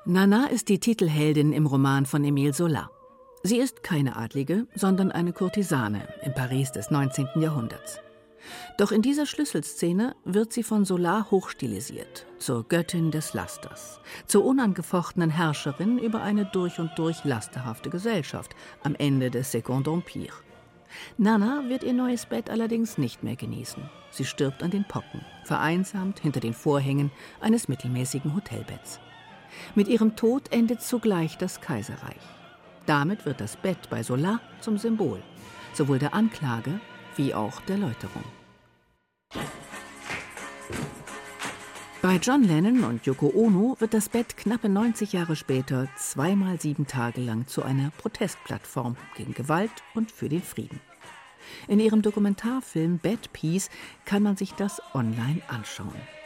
Nana 0.05 0.47
ist 0.47 0.69
die 0.69 0.79
Titelheldin 0.79 1.51
im 1.51 1.65
Roman 1.65 2.05
von 2.05 2.23
Emile 2.23 2.53
Zola. 2.53 2.89
Sie 3.47 3.59
ist 3.59 3.81
keine 3.81 4.17
Adlige, 4.17 4.67
sondern 4.75 5.09
eine 5.09 5.31
Kurtisane 5.31 6.05
im 6.21 6.33
Paris 6.33 6.73
des 6.73 6.91
19. 6.91 7.29
Jahrhunderts. 7.35 8.01
Doch 8.77 8.91
in 8.91 9.01
dieser 9.01 9.25
Schlüsselszene 9.25 10.17
wird 10.25 10.51
sie 10.51 10.63
von 10.63 10.83
Solar 10.83 11.31
hochstilisiert, 11.31 12.25
zur 12.39 12.67
Göttin 12.67 13.09
des 13.09 13.33
Lasters, 13.33 14.01
zur 14.25 14.43
unangefochtenen 14.43 15.29
Herrscherin 15.29 15.97
über 15.97 16.21
eine 16.23 16.43
durch 16.43 16.77
und 16.77 16.91
durch 16.97 17.23
lasterhafte 17.23 17.89
Gesellschaft 17.89 18.53
am 18.83 18.95
Ende 18.95 19.31
des 19.31 19.49
Second 19.49 19.87
Empire. 19.87 20.33
Nana 21.17 21.63
wird 21.69 21.83
ihr 21.83 21.93
neues 21.93 22.25
Bett 22.25 22.49
allerdings 22.49 22.97
nicht 22.97 23.23
mehr 23.23 23.37
genießen. 23.37 23.81
Sie 24.11 24.25
stirbt 24.25 24.61
an 24.61 24.71
den 24.71 24.83
Pocken, 24.83 25.21
vereinsamt 25.45 26.19
hinter 26.19 26.41
den 26.41 26.53
Vorhängen 26.53 27.11
eines 27.39 27.69
mittelmäßigen 27.69 28.35
Hotelbetts. 28.35 28.99
Mit 29.73 29.87
ihrem 29.87 30.17
Tod 30.17 30.51
endet 30.51 30.81
zugleich 30.81 31.37
das 31.37 31.61
Kaiserreich. 31.61 32.36
Damit 32.87 33.25
wird 33.25 33.41
das 33.41 33.57
Bett 33.57 33.89
bei 33.89 34.01
Solar 34.01 34.39
zum 34.61 34.77
Symbol, 34.77 35.21
sowohl 35.73 35.99
der 35.99 36.13
Anklage 36.13 36.79
wie 37.17 37.33
auch 37.33 37.59
der 37.61 37.77
Läuterung. 37.77 38.23
Bei 42.01 42.15
John 42.15 42.43
Lennon 42.43 42.85
und 42.85 43.05
Yoko 43.05 43.33
Ono 43.35 43.75
wird 43.79 43.93
das 43.93 44.07
Bett 44.07 44.37
knappe 44.37 44.69
90 44.69 45.11
Jahre 45.11 45.35
später 45.35 45.89
zweimal 45.97 46.61
sieben 46.61 46.87
Tage 46.87 47.19
lang 47.19 47.45
zu 47.47 47.61
einer 47.61 47.91
Protestplattform 47.97 48.95
gegen 49.17 49.33
Gewalt 49.33 49.71
und 49.93 50.09
für 50.09 50.29
den 50.29 50.41
Frieden. 50.41 50.79
In 51.67 51.81
ihrem 51.81 52.01
Dokumentarfilm 52.01 52.99
Bad 52.99 53.33
Peace 53.33 53.69
kann 54.05 54.23
man 54.23 54.37
sich 54.37 54.53
das 54.53 54.81
online 54.93 55.41
anschauen. 55.49 56.16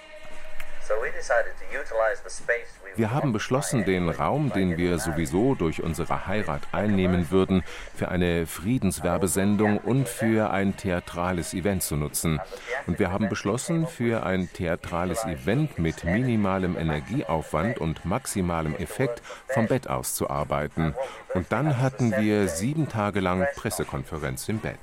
Wir 2.95 3.11
haben 3.11 3.31
beschlossen, 3.31 3.85
den 3.85 4.09
Raum, 4.09 4.51
den 4.51 4.77
wir 4.77 4.99
sowieso 4.99 5.55
durch 5.55 5.81
unsere 5.81 6.27
Heirat 6.27 6.61
einnehmen 6.73 7.31
würden, 7.31 7.63
für 7.95 8.09
eine 8.09 8.45
Friedenswerbesendung 8.45 9.77
und 9.77 10.09
für 10.09 10.51
ein 10.51 10.75
theatrales 10.75 11.53
Event 11.53 11.83
zu 11.83 11.95
nutzen. 11.95 12.39
Und 12.87 12.99
wir 12.99 13.11
haben 13.11 13.29
beschlossen, 13.29 13.87
für 13.87 14.23
ein 14.25 14.51
theatrales 14.51 15.23
Event 15.25 15.79
mit 15.79 16.03
minimalem 16.03 16.77
Energieaufwand 16.77 17.79
und 17.79 18.03
maximalem 18.05 18.75
Effekt 18.75 19.21
vom 19.47 19.67
Bett 19.67 19.89
aus 19.89 20.15
zu 20.15 20.29
arbeiten. 20.29 20.93
Und 21.33 21.51
dann 21.51 21.79
hatten 21.79 22.11
wir 22.11 22.49
sieben 22.49 22.89
Tage 22.89 23.21
lang 23.21 23.47
Pressekonferenz 23.55 24.49
im 24.49 24.59
Bett. 24.59 24.79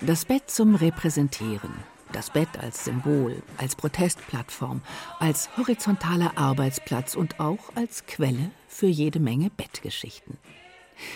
Das 0.00 0.24
Bett 0.24 0.50
zum 0.50 0.74
Repräsentieren. 0.74 1.97
Das 2.12 2.30
Bett 2.30 2.48
als 2.58 2.84
Symbol, 2.84 3.42
als 3.58 3.76
Protestplattform, 3.76 4.80
als 5.18 5.54
horizontaler 5.56 6.38
Arbeitsplatz 6.38 7.14
und 7.14 7.38
auch 7.38 7.74
als 7.74 8.06
Quelle 8.06 8.50
für 8.66 8.86
jede 8.86 9.20
Menge 9.20 9.50
Bettgeschichten. 9.50 10.38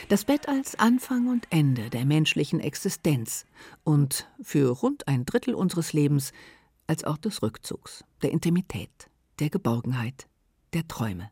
Das 0.08 0.24
Bett 0.24 0.48
als 0.48 0.78
Anfang 0.78 1.28
und 1.28 1.46
Ende 1.50 1.90
der 1.90 2.04
menschlichen 2.04 2.60
Existenz 2.60 3.46
und 3.84 4.28
für 4.40 4.70
rund 4.70 5.08
ein 5.08 5.24
Drittel 5.24 5.54
unseres 5.54 5.92
Lebens 5.92 6.32
als 6.86 7.04
Ort 7.04 7.24
des 7.24 7.42
Rückzugs, 7.42 8.04
der 8.22 8.30
Intimität, 8.30 9.08
der 9.38 9.50
Geborgenheit, 9.50 10.28
der 10.72 10.86
Träume. 10.86 11.30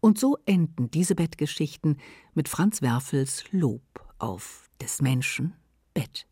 Und 0.00 0.18
so 0.18 0.38
enden 0.46 0.90
diese 0.90 1.16
Bettgeschichten 1.16 1.98
mit 2.34 2.48
Franz 2.48 2.80
Werfels 2.80 3.44
Lob 3.50 3.82
auf 4.18 4.70
des 4.80 5.02
Menschen 5.02 5.54
Bett. 5.92 6.26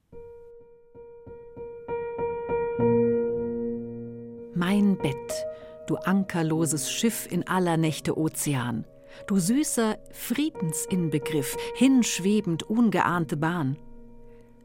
Mein 4.55 4.99
Bett, 4.99 5.47
du 5.87 5.97
ankerloses 5.97 6.93
Schiff 6.93 7.27
in 7.31 7.47
aller 7.49 7.79
Nächte 7.79 8.19
Ozean, 8.19 8.85
du 9.27 9.38
süßer 9.38 9.97
Friedensinbegriff, 10.11 11.57
hinschwebend 11.75 12.62
ungeahnte 12.62 13.38
Bahn. 13.38 13.79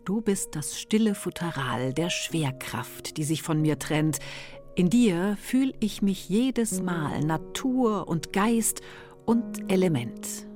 Du 0.04 0.20
bist 0.20 0.58
das 0.58 0.78
stille 0.78 1.16
Futteral 1.16 1.94
der 1.94 2.10
Schwerkraft, 2.10 3.16
die 3.16 3.24
sich 3.24 3.44
von 3.44 3.62
mir 3.62 3.80
trennt. 3.80 4.20
In 4.76 4.90
dir 4.90 5.38
fühl 5.42 5.74
ich 5.80 6.02
mich 6.02 6.28
jedes 6.28 6.82
Mal 6.82 7.22
Natur 7.22 8.10
und 8.10 8.34
Geist 8.34 8.82
und 9.26 9.72
Element. 9.72 10.47